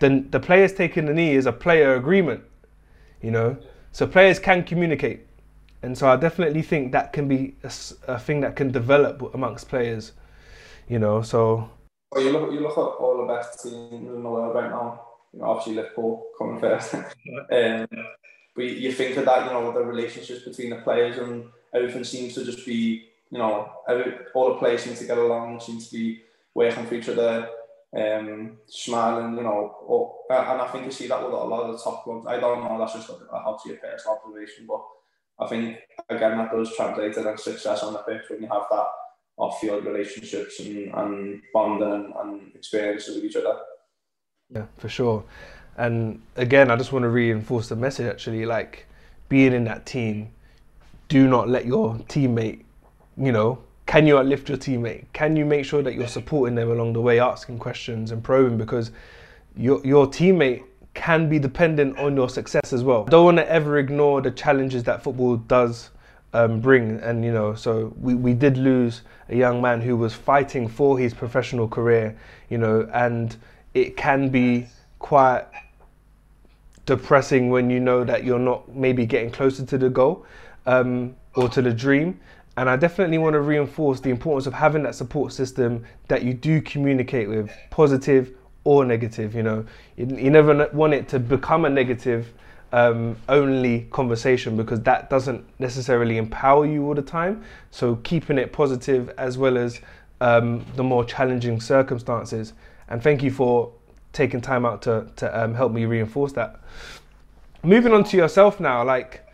the, 0.00 0.24
the 0.30 0.40
players 0.40 0.72
taking 0.72 1.06
the 1.06 1.14
knee 1.14 1.34
is 1.34 1.46
a 1.46 1.52
player 1.52 1.94
agreement, 1.94 2.42
you 3.22 3.30
know. 3.30 3.56
So 3.92 4.06
players 4.06 4.38
can 4.38 4.64
communicate. 4.64 5.26
And 5.82 5.96
so 5.96 6.08
I 6.08 6.16
definitely 6.16 6.62
think 6.62 6.92
that 6.92 7.12
can 7.12 7.28
be 7.28 7.54
a, 7.62 7.72
a 8.08 8.18
thing 8.18 8.40
that 8.40 8.56
can 8.56 8.70
develop 8.70 9.34
amongst 9.34 9.68
players, 9.68 10.12
you 10.88 10.98
know. 10.98 11.22
So 11.22 11.70
Well, 12.10 12.24
you 12.24 12.32
look, 12.32 12.52
you 12.52 12.60
look 12.60 12.78
at 12.78 12.80
all 12.80 13.18
the 13.18 13.32
best 13.32 13.62
teams 13.62 13.92
in 13.92 14.22
the 14.22 14.30
world 14.30 14.54
right 14.54 14.70
now. 14.70 15.02
You 15.32 15.40
know, 15.40 15.46
obviously 15.46 15.74
Liverpool 15.74 16.26
coming 16.38 16.58
first. 16.58 16.94
um, 17.52 17.86
but 18.56 18.64
you 18.64 18.92
think 18.92 19.16
of 19.16 19.26
that, 19.26 19.46
you 19.46 19.52
know, 19.52 19.72
the 19.72 19.84
relationships 19.84 20.42
between 20.42 20.70
the 20.70 20.76
players 20.76 21.18
and 21.18 21.44
everything 21.74 22.04
seems 22.04 22.34
to 22.34 22.44
just 22.44 22.64
be, 22.64 23.08
you 23.30 23.38
know, 23.38 23.70
every, 23.88 24.14
all 24.34 24.48
the 24.48 24.58
players 24.58 24.82
seem 24.82 24.94
to 24.94 25.04
get 25.04 25.18
along, 25.18 25.60
seem 25.60 25.78
to 25.78 25.90
be 25.90 26.22
working 26.54 26.86
for 26.86 26.94
each 26.94 27.10
other, 27.10 27.48
um, 27.94 28.56
smiling, 28.66 29.36
you 29.36 29.42
know. 29.42 29.76
Or, 29.86 30.16
and 30.30 30.62
I 30.62 30.66
think 30.68 30.86
you 30.86 30.90
see 30.90 31.08
that 31.08 31.22
with 31.22 31.32
a 31.32 31.36
lot 31.36 31.64
of 31.64 31.72
the 31.72 31.82
top 31.82 32.04
clubs. 32.04 32.26
I 32.26 32.40
don't 32.40 32.64
know, 32.64 32.78
that's 32.78 32.94
just 32.94 33.10
a, 33.10 33.30
obviously 33.32 33.74
a 33.74 33.80
personal 33.80 34.18
observation, 34.24 34.66
but 34.66 34.82
I 35.38 35.46
think, 35.46 35.76
again, 36.08 36.38
that 36.38 36.50
does 36.50 36.74
translate 36.74 37.14
to 37.14 37.36
success 37.36 37.82
on 37.82 37.92
the 37.92 37.98
pitch 38.00 38.22
when 38.28 38.42
you 38.42 38.48
have 38.48 38.64
that 38.70 38.86
off-field 39.38 39.84
relationships 39.84 40.60
and, 40.60 40.92
and 40.94 41.42
bonding 41.54 41.92
and, 41.92 42.12
and 42.14 42.54
experiences 42.54 43.16
with 43.16 43.24
each 43.24 43.36
other. 43.36 43.56
Yeah, 44.50 44.66
for 44.78 44.88
sure. 44.88 45.24
And 45.76 46.20
again, 46.36 46.70
I 46.70 46.76
just 46.76 46.92
want 46.92 47.04
to 47.04 47.08
reinforce 47.08 47.68
the 47.68 47.76
message 47.76 48.06
actually, 48.06 48.46
like 48.46 48.86
being 49.28 49.52
in 49.52 49.64
that 49.64 49.86
team, 49.86 50.30
do 51.08 51.28
not 51.28 51.48
let 51.48 51.66
your 51.66 51.94
teammate, 52.08 52.64
you 53.16 53.32
know, 53.32 53.58
can 53.86 54.06
you 54.06 54.18
uplift 54.18 54.48
your 54.48 54.58
teammate? 54.58 55.06
Can 55.14 55.36
you 55.36 55.46
make 55.46 55.64
sure 55.64 55.82
that 55.82 55.94
you're 55.94 56.08
supporting 56.08 56.54
them 56.54 56.70
along 56.70 56.92
the 56.92 57.00
way, 57.00 57.20
asking 57.20 57.58
questions 57.58 58.10
and 58.10 58.22
probing 58.22 58.58
because 58.58 58.90
your 59.56 59.80
your 59.84 60.06
teammate 60.06 60.62
can 60.94 61.28
be 61.28 61.38
dependent 61.38 61.96
on 61.98 62.16
your 62.16 62.28
success 62.28 62.72
as 62.72 62.82
well. 62.82 63.04
Don't 63.04 63.24
want 63.24 63.36
to 63.38 63.48
ever 63.48 63.78
ignore 63.78 64.20
the 64.20 64.32
challenges 64.32 64.82
that 64.84 65.02
football 65.02 65.36
does 65.36 65.90
um, 66.32 66.60
bring. 66.60 66.98
And 67.00 67.24
you 67.24 67.32
know, 67.32 67.54
so 67.54 67.92
we, 68.00 68.14
we 68.14 68.34
did 68.34 68.56
lose 68.56 69.02
a 69.28 69.36
young 69.36 69.60
man 69.60 69.80
who 69.80 69.96
was 69.96 70.14
fighting 70.14 70.68
for 70.68 70.98
his 70.98 71.14
professional 71.14 71.68
career, 71.68 72.16
you 72.48 72.58
know, 72.58 72.88
and 72.92 73.36
it 73.74 73.96
can 73.96 74.28
be 74.28 74.66
quite 74.98 75.44
depressing 76.86 77.50
when 77.50 77.68
you 77.68 77.80
know 77.80 78.02
that 78.04 78.24
you're 78.24 78.38
not 78.38 78.74
maybe 78.74 79.04
getting 79.04 79.30
closer 79.30 79.64
to 79.64 79.76
the 79.76 79.90
goal 79.90 80.24
um, 80.66 81.14
or 81.34 81.48
to 81.48 81.62
the 81.62 81.72
dream. 81.72 82.18
And 82.56 82.68
I 82.68 82.76
definitely 82.76 83.18
want 83.18 83.34
to 83.34 83.40
reinforce 83.40 84.00
the 84.00 84.10
importance 84.10 84.46
of 84.46 84.54
having 84.54 84.82
that 84.82 84.94
support 84.94 85.32
system 85.32 85.84
that 86.08 86.24
you 86.24 86.34
do 86.34 86.60
communicate 86.60 87.28
with, 87.28 87.50
positive 87.70 88.34
or 88.64 88.84
negative. 88.84 89.34
You 89.34 89.44
know, 89.44 89.64
you, 89.96 90.06
you 90.06 90.30
never 90.30 90.68
want 90.72 90.92
it 90.92 91.08
to 91.08 91.20
become 91.20 91.66
a 91.66 91.70
negative 91.70 92.32
um, 92.72 93.16
only 93.28 93.86
conversation 93.90 94.56
because 94.56 94.80
that 94.82 95.08
doesn't 95.08 95.44
necessarily 95.58 96.18
empower 96.18 96.66
you 96.66 96.84
all 96.86 96.94
the 96.94 97.02
time. 97.02 97.44
So 97.70 97.96
keeping 97.96 98.38
it 98.38 98.52
positive 98.52 99.10
as 99.18 99.38
well 99.38 99.56
as 99.56 99.80
um, 100.20 100.64
the 100.76 100.82
more 100.82 101.04
challenging 101.04 101.60
circumstances. 101.60 102.52
And 102.88 103.02
thank 103.02 103.22
you 103.22 103.30
for 103.30 103.72
taking 104.12 104.40
time 104.40 104.64
out 104.64 104.82
to 104.82 105.08
to 105.16 105.38
um, 105.38 105.54
help 105.54 105.72
me 105.72 105.84
reinforce 105.84 106.32
that. 106.32 106.60
Moving 107.62 107.92
on 107.92 108.04
to 108.04 108.16
yourself 108.16 108.60
now, 108.60 108.84
like 108.84 109.24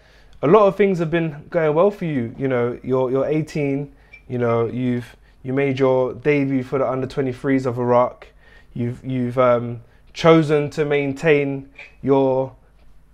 a 0.43 0.47
lot 0.47 0.67
of 0.67 0.77
things 0.77 0.99
have 0.99 1.11
been 1.11 1.47
going 1.51 1.75
well 1.75 1.91
for 1.91 2.05
you. 2.05 2.35
You 2.39 2.49
know, 2.49 2.79
you're 2.83 3.11
you're 3.11 3.27
18. 3.27 3.93
You 4.29 4.39
know, 4.39 4.67
you've 4.67 5.17
you 5.43 5.53
made 5.53 5.79
your 5.79 6.15
debut 6.15 6.63
for 6.63 6.79
the 6.79 6.89
under 6.89 7.07
23s 7.07 7.67
of 7.67 7.79
Iraq. 7.79 8.29
You've 8.75 9.05
you've 9.05 9.39
um, 9.39 9.83
chosen 10.13 10.71
to 10.71 10.85
maintain 10.85 11.71
your 12.03 12.55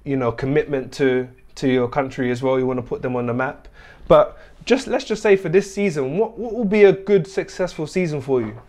you 0.04 0.16
know 0.16 0.32
commitment 0.32 0.92
to 0.94 1.28
to 1.56 1.68
your 1.68 1.88
country 1.88 2.30
as 2.30 2.42
well. 2.42 2.58
You 2.58 2.66
want 2.66 2.78
to 2.78 2.86
put 2.86 3.02
them 3.02 3.16
on 3.16 3.26
the 3.26 3.34
map. 3.34 3.68
But 4.08 4.38
just 4.64 4.86
let's 4.86 5.04
just 5.04 5.22
say 5.22 5.36
for 5.36 5.48
this 5.48 5.72
season, 5.72 6.18
what 6.18 6.38
what 6.38 6.54
will 6.54 6.64
be 6.64 6.84
a 6.84 6.92
good 6.92 7.26
successful 7.26 7.86
season 7.86 8.20
for 8.20 8.40
you? 8.40 8.60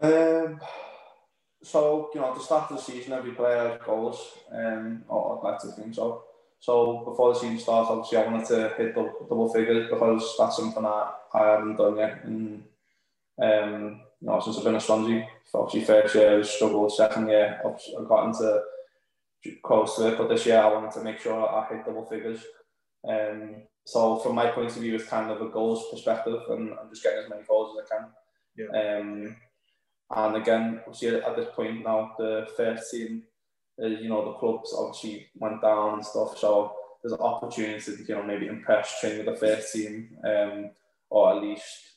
Um, 0.00 0.60
so 1.62 2.10
you 2.14 2.20
know, 2.20 2.30
at 2.30 2.34
the 2.34 2.40
start 2.40 2.70
of 2.70 2.76
the 2.76 2.82
season, 2.82 3.12
every 3.12 3.32
player 3.32 3.68
has 3.68 3.80
goals. 3.84 4.38
Um, 4.52 5.04
I'd 5.10 5.40
like 5.42 5.60
to 5.60 5.68
think 5.68 5.94
so. 5.94 6.24
So 6.60 7.02
before 7.04 7.34
the 7.34 7.40
season 7.40 7.58
starts, 7.58 7.90
obviously 7.90 8.18
I 8.18 8.26
wanted 8.26 8.46
to 8.48 8.74
hit 8.76 8.94
double, 8.94 9.26
double 9.28 9.52
figures 9.52 9.90
because 9.90 10.36
that's 10.38 10.56
something 10.56 10.82
that 10.82 11.14
I 11.34 11.46
haven't 11.46 11.76
done 11.76 11.96
yet. 11.96 12.24
And 12.24 12.64
um, 13.42 14.00
you 14.20 14.28
know, 14.28 14.38
since 14.38 14.58
I've 14.58 14.64
been 14.64 14.76
a 14.76 14.80
Swansea, 14.80 15.26
obviously 15.54 15.84
first 15.84 16.14
year 16.14 16.38
I 16.38 16.42
struggled, 16.42 16.94
second 16.94 17.28
year 17.28 17.60
I 17.64 18.04
got 18.04 18.26
into 18.26 18.62
close 19.62 19.96
to 19.96 20.08
it, 20.08 20.18
but 20.18 20.28
this 20.28 20.46
year 20.46 20.58
I 20.58 20.72
wanted 20.72 20.92
to 20.92 21.04
make 21.04 21.18
sure 21.18 21.48
I 21.48 21.68
hit 21.68 21.84
double 21.84 22.06
figures. 22.06 22.42
Um, 23.08 23.62
so 23.84 24.18
from 24.18 24.36
my 24.36 24.46
point 24.46 24.70
of 24.70 24.82
view, 24.82 24.94
it's 24.94 25.04
kind 25.04 25.30
of 25.30 25.40
a 25.40 25.48
goals 25.48 25.90
perspective, 25.90 26.40
and 26.50 26.70
I'm 26.70 26.88
just 26.90 27.02
getting 27.02 27.24
as 27.24 27.30
many 27.30 27.42
goals 27.48 27.76
as 27.76 27.86
I 27.86 27.96
can. 27.96 28.08
Yeah. 28.56 28.98
Um, 28.98 29.36
and 30.14 30.36
again, 30.36 30.80
obviously 30.86 31.20
at 31.20 31.36
this 31.36 31.48
point 31.54 31.84
now, 31.84 32.12
the 32.18 32.46
first 32.56 32.90
team, 32.90 33.24
uh, 33.82 33.86
you 33.86 34.08
know, 34.08 34.24
the 34.24 34.38
clubs 34.38 34.74
obviously 34.76 35.28
went 35.34 35.62
down 35.62 35.94
and 35.94 36.04
stuff. 36.04 36.38
So 36.38 36.74
there's 37.02 37.14
an 37.14 37.20
opportunity 37.20 37.80
to, 37.80 38.04
you 38.04 38.14
know, 38.14 38.22
maybe 38.22 38.46
impress, 38.46 39.00
train 39.00 39.18
with 39.18 39.26
the 39.26 39.34
first 39.46 39.72
team, 39.72 40.16
um, 40.24 40.70
or 41.10 41.30
at 41.30 41.42
least, 41.42 41.96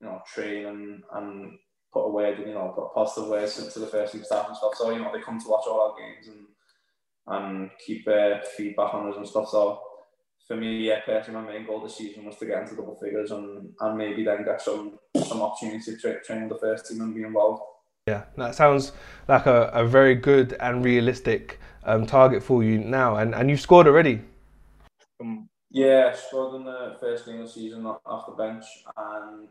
you 0.00 0.06
know, 0.06 0.22
train 0.32 0.66
and, 0.66 1.02
and 1.12 1.58
put 1.92 2.06
a 2.06 2.10
word, 2.10 2.38
you 2.38 2.54
know, 2.54 2.72
put 2.74 2.94
positive 2.94 3.28
words 3.28 3.72
to 3.72 3.78
the 3.80 3.86
first 3.86 4.12
team 4.12 4.24
staff 4.24 4.46
and 4.48 4.56
stuff. 4.56 4.74
So, 4.76 4.90
you 4.90 5.00
know, 5.00 5.10
they 5.12 5.20
come 5.20 5.40
to 5.40 5.48
watch 5.48 5.64
all 5.66 5.80
our 5.80 5.98
games 5.98 6.28
and 6.28 6.46
and 7.26 7.70
keep 7.84 8.06
uh, 8.08 8.38
feedback 8.56 8.94
on 8.94 9.10
us 9.10 9.16
and 9.16 9.26
stuff. 9.26 9.48
So 9.48 9.80
for 10.46 10.56
me, 10.56 10.86
yeah, 10.86 11.00
personally, 11.04 11.42
my 11.42 11.52
main 11.52 11.66
goal 11.66 11.82
this 11.82 11.96
season 11.96 12.24
was 12.24 12.36
to 12.36 12.46
get 12.46 12.62
into 12.62 12.76
double 12.76 12.96
figures 12.96 13.30
and, 13.30 13.70
and 13.80 13.98
maybe 13.98 14.24
then 14.24 14.44
get 14.44 14.60
some 14.60 14.98
some 15.24 15.42
opportunity 15.42 15.80
to 15.84 15.96
tra- 15.96 16.22
train 16.22 16.48
the 16.48 16.58
first 16.58 16.86
team 16.86 17.00
and 17.00 17.14
be 17.14 17.22
involved. 17.22 17.62
Yeah, 18.06 18.22
that 18.36 18.54
sounds 18.54 18.92
like 19.26 19.46
a, 19.46 19.68
a 19.74 19.84
very 19.84 20.14
good 20.14 20.56
and 20.60 20.84
realistic 20.84 21.58
um, 21.82 22.06
target 22.06 22.42
for 22.42 22.62
you 22.62 22.78
now, 22.78 23.16
and, 23.16 23.34
and 23.34 23.50
you've 23.50 23.60
scored 23.60 23.88
already. 23.88 24.20
Um, 25.20 25.48
yeah, 25.70 26.14
scored 26.14 26.54
in 26.54 26.64
the 26.64 26.96
first 27.00 27.26
game 27.26 27.40
of 27.40 27.46
the 27.46 27.52
season 27.52 27.84
off 27.84 28.26
the 28.26 28.32
bench, 28.32 28.64
and 28.96 29.48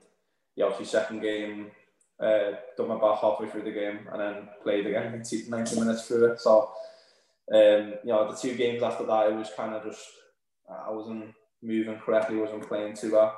yeah, 0.56 0.66
obviously 0.66 0.86
second 0.86 1.22
game, 1.22 1.72
uh, 2.20 2.52
done 2.78 2.88
my 2.88 2.96
back 2.96 3.20
halfway 3.20 3.50
through 3.50 3.64
the 3.64 3.72
game, 3.72 4.00
and 4.12 4.22
then 4.22 4.50
played 4.64 4.86
again 4.86 5.12
90 5.12 5.80
minutes 5.80 6.08
through 6.08 6.32
it. 6.32 6.40
So, 6.40 6.72
um, 7.54 7.94
you 8.04 8.12
know, 8.12 8.32
the 8.32 8.38
two 8.38 8.56
games 8.56 8.82
after 8.82 9.06
that, 9.06 9.28
it 9.28 9.36
was 9.36 9.52
kind 9.56 9.74
of 9.74 9.84
just 9.84 10.04
I 10.70 10.92
wasn't 10.92 11.34
moving 11.62 11.98
correctly, 11.98 12.38
wasn't 12.38 12.68
playing 12.68 12.96
too 12.96 13.14
well. 13.14 13.38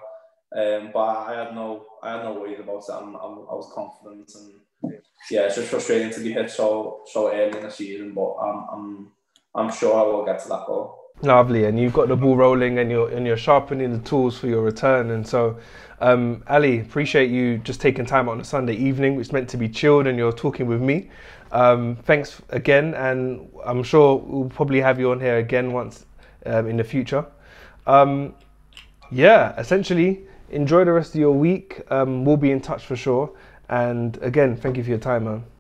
Um, 0.56 0.91
but 0.93 1.00
I 1.00 1.43
had 1.43 1.56
no, 1.56 1.86
I 2.02 2.13
had 2.13 2.24
no 2.24 2.34
worries 2.34 2.60
about 2.60 2.84
it. 2.88 2.93
I'm, 2.93 3.15
I'm, 3.15 3.39
i 3.39 3.54
was 3.54 3.72
confident, 3.76 4.32
and 4.36 4.93
yeah, 5.30 5.41
it's 5.41 5.56
just 5.56 5.70
frustrating 5.70 6.12
to 6.12 6.22
be 6.22 6.32
hit 6.32 6.50
so 6.50 7.02
so 7.08 7.32
early 7.34 7.58
in 7.58 7.63
the 7.63 7.70
season. 7.70 8.13
But 8.13 8.34
I'm, 8.36 8.65
I'm, 8.72 9.12
I'm 9.56 9.72
sure 9.72 10.00
I 10.00 10.04
will 10.04 10.26
get 10.26 10.41
to 10.43 10.50
that 10.50 10.65
goal. 10.65 10.98
Lovely, 11.23 11.65
and 11.65 11.80
you've 11.80 11.93
got 11.93 12.10
the 12.10 12.15
ball 12.15 12.36
rolling, 12.36 12.77
and 12.77 12.91
you're 12.91 13.10
and 13.10 13.25
you're 13.25 13.38
sharpening 13.38 13.91
the 13.91 14.08
tools 14.08 14.38
for 14.38 14.45
your 14.47 14.62
return. 14.62 15.10
And 15.12 15.27
so, 15.27 15.58
um, 15.99 16.43
Ali, 16.47 16.80
appreciate 16.80 17.32
you 17.32 17.58
just 17.58 17.82
taking 17.82 18.06
time 18.06 18.30
on 18.30 18.39
a 18.39 18.43
Sunday 18.43 18.75
evening, 18.75 19.15
which 19.15 19.27
is 19.27 19.34
meant 19.34 19.49
to 19.49 19.58
be 19.58 19.67
chilled, 19.67 20.06
and 20.06 20.15
you're 20.17 20.32
talking 20.32 20.67
with 20.67 20.82
me. 20.82 21.10
Um, 21.51 21.95
thanks 22.03 22.39
again, 22.49 22.93
and 22.93 23.49
I'm 23.65 23.82
sure 23.82 24.17
we'll 24.17 24.49
probably 24.49 24.80
have 24.80 24.99
you 24.99 25.10
on 25.10 25.19
here 25.19 25.38
again 25.38 25.71
once 25.71 26.06
um, 26.45 26.67
in 26.67 26.77
the 26.77 26.84
future. 26.84 27.25
Um, 27.88 28.36
yeah, 29.12 29.60
essentially, 29.60 30.27
enjoy 30.51 30.84
the 30.86 30.91
rest 30.91 31.15
of 31.15 31.19
your 31.19 31.32
week. 31.32 31.82
Um, 31.89 32.25
we'll 32.25 32.38
be 32.38 32.51
in 32.51 32.62
touch 32.62 32.86
for 32.86 32.95
sure. 32.95 33.32
And 33.69 34.17
again, 34.21 34.56
thank 34.56 34.77
you 34.77 34.84
for 34.84 34.89
your 34.89 34.99
time, 34.99 35.23
man. 35.23 35.57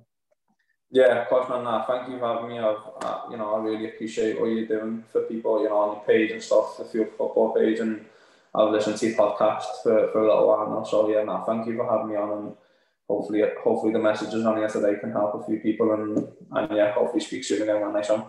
Yeah, 0.89 1.21
of 1.21 1.27
course, 1.27 1.49
man. 1.49 1.65
Nah, 1.65 1.85
thank 1.85 2.09
you 2.09 2.17
for 2.17 2.33
having 2.33 2.49
me. 2.49 2.59
I've, 2.59 2.77
uh, 3.01 3.21
you 3.29 3.37
know, 3.37 3.55
I 3.55 3.59
really 3.61 3.89
appreciate 3.89 4.39
what 4.39 4.47
you're 4.47 4.65
doing 4.65 5.03
for 5.11 5.21
people, 5.23 5.61
you 5.61 5.69
know, 5.69 5.77
on 5.77 5.95
your 5.97 6.05
page 6.05 6.31
and 6.31 6.41
stuff, 6.41 6.77
the 6.77 6.85
Fuel 6.85 7.07
Football 7.17 7.53
page, 7.53 7.79
and 7.79 8.05
I've 8.55 8.71
listened 8.71 8.97
to 8.97 9.07
your 9.07 9.17
podcast 9.17 9.65
for, 9.83 10.09
for 10.11 10.19
a 10.21 10.27
little 10.27 10.47
while 10.47 10.69
now. 10.69 10.83
So 10.83 11.09
yeah, 11.09 11.23
nah, 11.23 11.43
thank 11.43 11.67
you 11.67 11.75
for 11.75 11.89
having 11.89 12.09
me 12.09 12.15
on, 12.15 12.37
and 12.37 12.55
hopefully, 13.07 13.43
hopefully 13.61 13.91
the 13.91 13.99
messages 13.99 14.45
on 14.45 14.57
here 14.57 14.97
can 14.97 15.11
help 15.11 15.35
a 15.35 15.45
few 15.45 15.59
people, 15.59 15.91
and 15.91 16.25
and 16.51 16.77
yeah, 16.77 16.93
hopefully 16.93 17.21
speak 17.21 17.43
soon 17.43 17.63
again 17.63 17.81
when 17.81 17.93
next 17.93 18.09
one. 18.09 18.23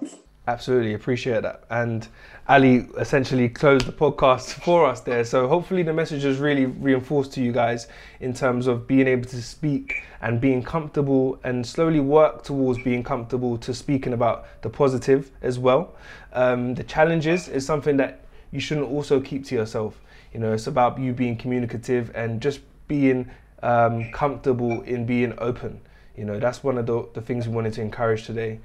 Absolutely 0.49 0.95
appreciate 0.95 1.43
that. 1.43 1.65
And 1.69 2.09
Ali 2.49 2.89
essentially 2.97 3.51
closed 3.51 3.85
the 3.85 3.93
podcast 3.93 4.55
for 4.65 4.87
us 4.87 5.01
there. 5.03 5.23
So 5.23 5.47
hopefully 5.47 5.83
the 5.83 5.93
message 5.93 6.25
is 6.25 6.39
really 6.39 6.65
reinforced 6.65 7.35
to 7.35 7.43
you 7.43 7.53
guys 7.53 7.87
in 8.21 8.33
terms 8.33 8.67
of 8.67 8.87
being 8.87 9.07
able 9.07 9.29
to 9.29 9.43
speak 9.43 10.03
and 10.23 10.41
being 10.41 10.63
comfortable 10.63 11.39
and 11.45 11.67
slowly 11.67 12.01
work 12.01 12.45
towards 12.45 12.83
being 12.83 13.03
comfortable 13.03 13.59
to 13.59 13.75
speaking 13.75 14.15
about 14.15 14.47
the 14.63 14.71
positive 14.71 15.31
as 15.43 15.59
well. 15.59 15.95
Um, 16.33 16.75
the 16.75 16.83
challenges 16.83 17.49
is 17.49 17.67
something 17.67 17.99
that 17.99 18.25
you 18.51 18.59
shouldn't 18.59 18.89
also 18.89 19.21
keep 19.21 19.45
to 19.49 19.55
yourself. 19.55 20.01
You 20.33 20.41
know, 20.41 20.55
it's 20.55 20.67
about 20.67 20.99
you 20.99 21.13
being 21.13 21.37
communicative 21.37 22.11
and 22.15 22.41
just 22.41 22.61
being 22.89 23.31
um, 23.63 24.11
comfortable 24.13 24.81
in 24.81 25.05
being 25.05 25.35
open. 25.37 25.83
You 26.17 26.25
know, 26.25 26.41
that's 26.41 26.65
one 26.65 26.79
of 26.79 26.87
the, 26.87 27.07
the 27.15 27.21
things 27.21 27.47
we 27.47 27.55
wanted 27.55 27.75
to 27.75 27.81
encourage 27.81 28.27
today. 28.27 28.59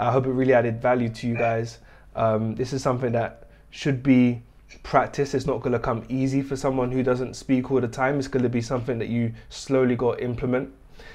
I 0.00 0.12
hope 0.12 0.26
it 0.26 0.30
really 0.30 0.54
added 0.54 0.80
value 0.80 1.08
to 1.08 1.26
you 1.28 1.36
guys. 1.36 1.78
Um, 2.16 2.54
this 2.54 2.72
is 2.72 2.82
something 2.82 3.12
that 3.12 3.48
should 3.70 4.02
be 4.02 4.42
practiced. 4.82 5.34
It's 5.34 5.46
not 5.46 5.60
going 5.60 5.72
to 5.72 5.78
come 5.78 6.04
easy 6.08 6.42
for 6.42 6.56
someone 6.56 6.90
who 6.90 7.02
doesn't 7.02 7.34
speak 7.34 7.70
all 7.70 7.80
the 7.80 7.88
time. 7.88 8.18
It's 8.18 8.28
going 8.28 8.42
to 8.42 8.48
be 8.48 8.62
something 8.62 8.98
that 8.98 9.08
you 9.08 9.32
slowly 9.48 9.96
got 9.96 10.18
to 10.18 10.24
implement 10.24 10.72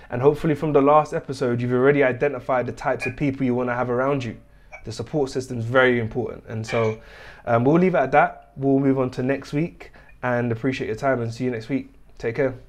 And 0.10 0.22
hopefully, 0.22 0.56
from 0.56 0.74
the 0.74 0.82
last 0.82 1.14
episode, 1.14 1.62
you've 1.62 1.72
already 1.72 2.04
identified 2.04 2.66
the 2.66 2.72
types 2.72 3.06
of 3.06 3.16
people 3.16 3.46
you 3.46 3.56
want 3.56 3.70
to 3.70 3.74
have 3.74 3.90
around 3.90 4.24
you. 4.24 4.38
The 4.84 4.92
support 4.92 5.30
system 5.32 5.58
is 5.58 5.66
very 5.66 6.00
important. 6.00 6.44
And 6.48 6.66
so 6.66 7.02
um, 7.46 7.64
we'll 7.64 7.80
leave 7.80 7.96
it 7.96 8.00
at 8.00 8.12
that. 8.12 8.52
We'll 8.56 8.80
move 8.80 9.00
on 9.00 9.10
to 9.12 9.24
next 9.24 9.54
week 9.54 9.92
and 10.22 10.52
appreciate 10.52 10.88
your 10.88 10.96
time 10.96 11.22
and 11.22 11.34
see 11.34 11.46
you 11.46 11.52
next 11.52 11.70
week. 11.70 11.90
Take 12.18 12.36
care. 12.36 12.65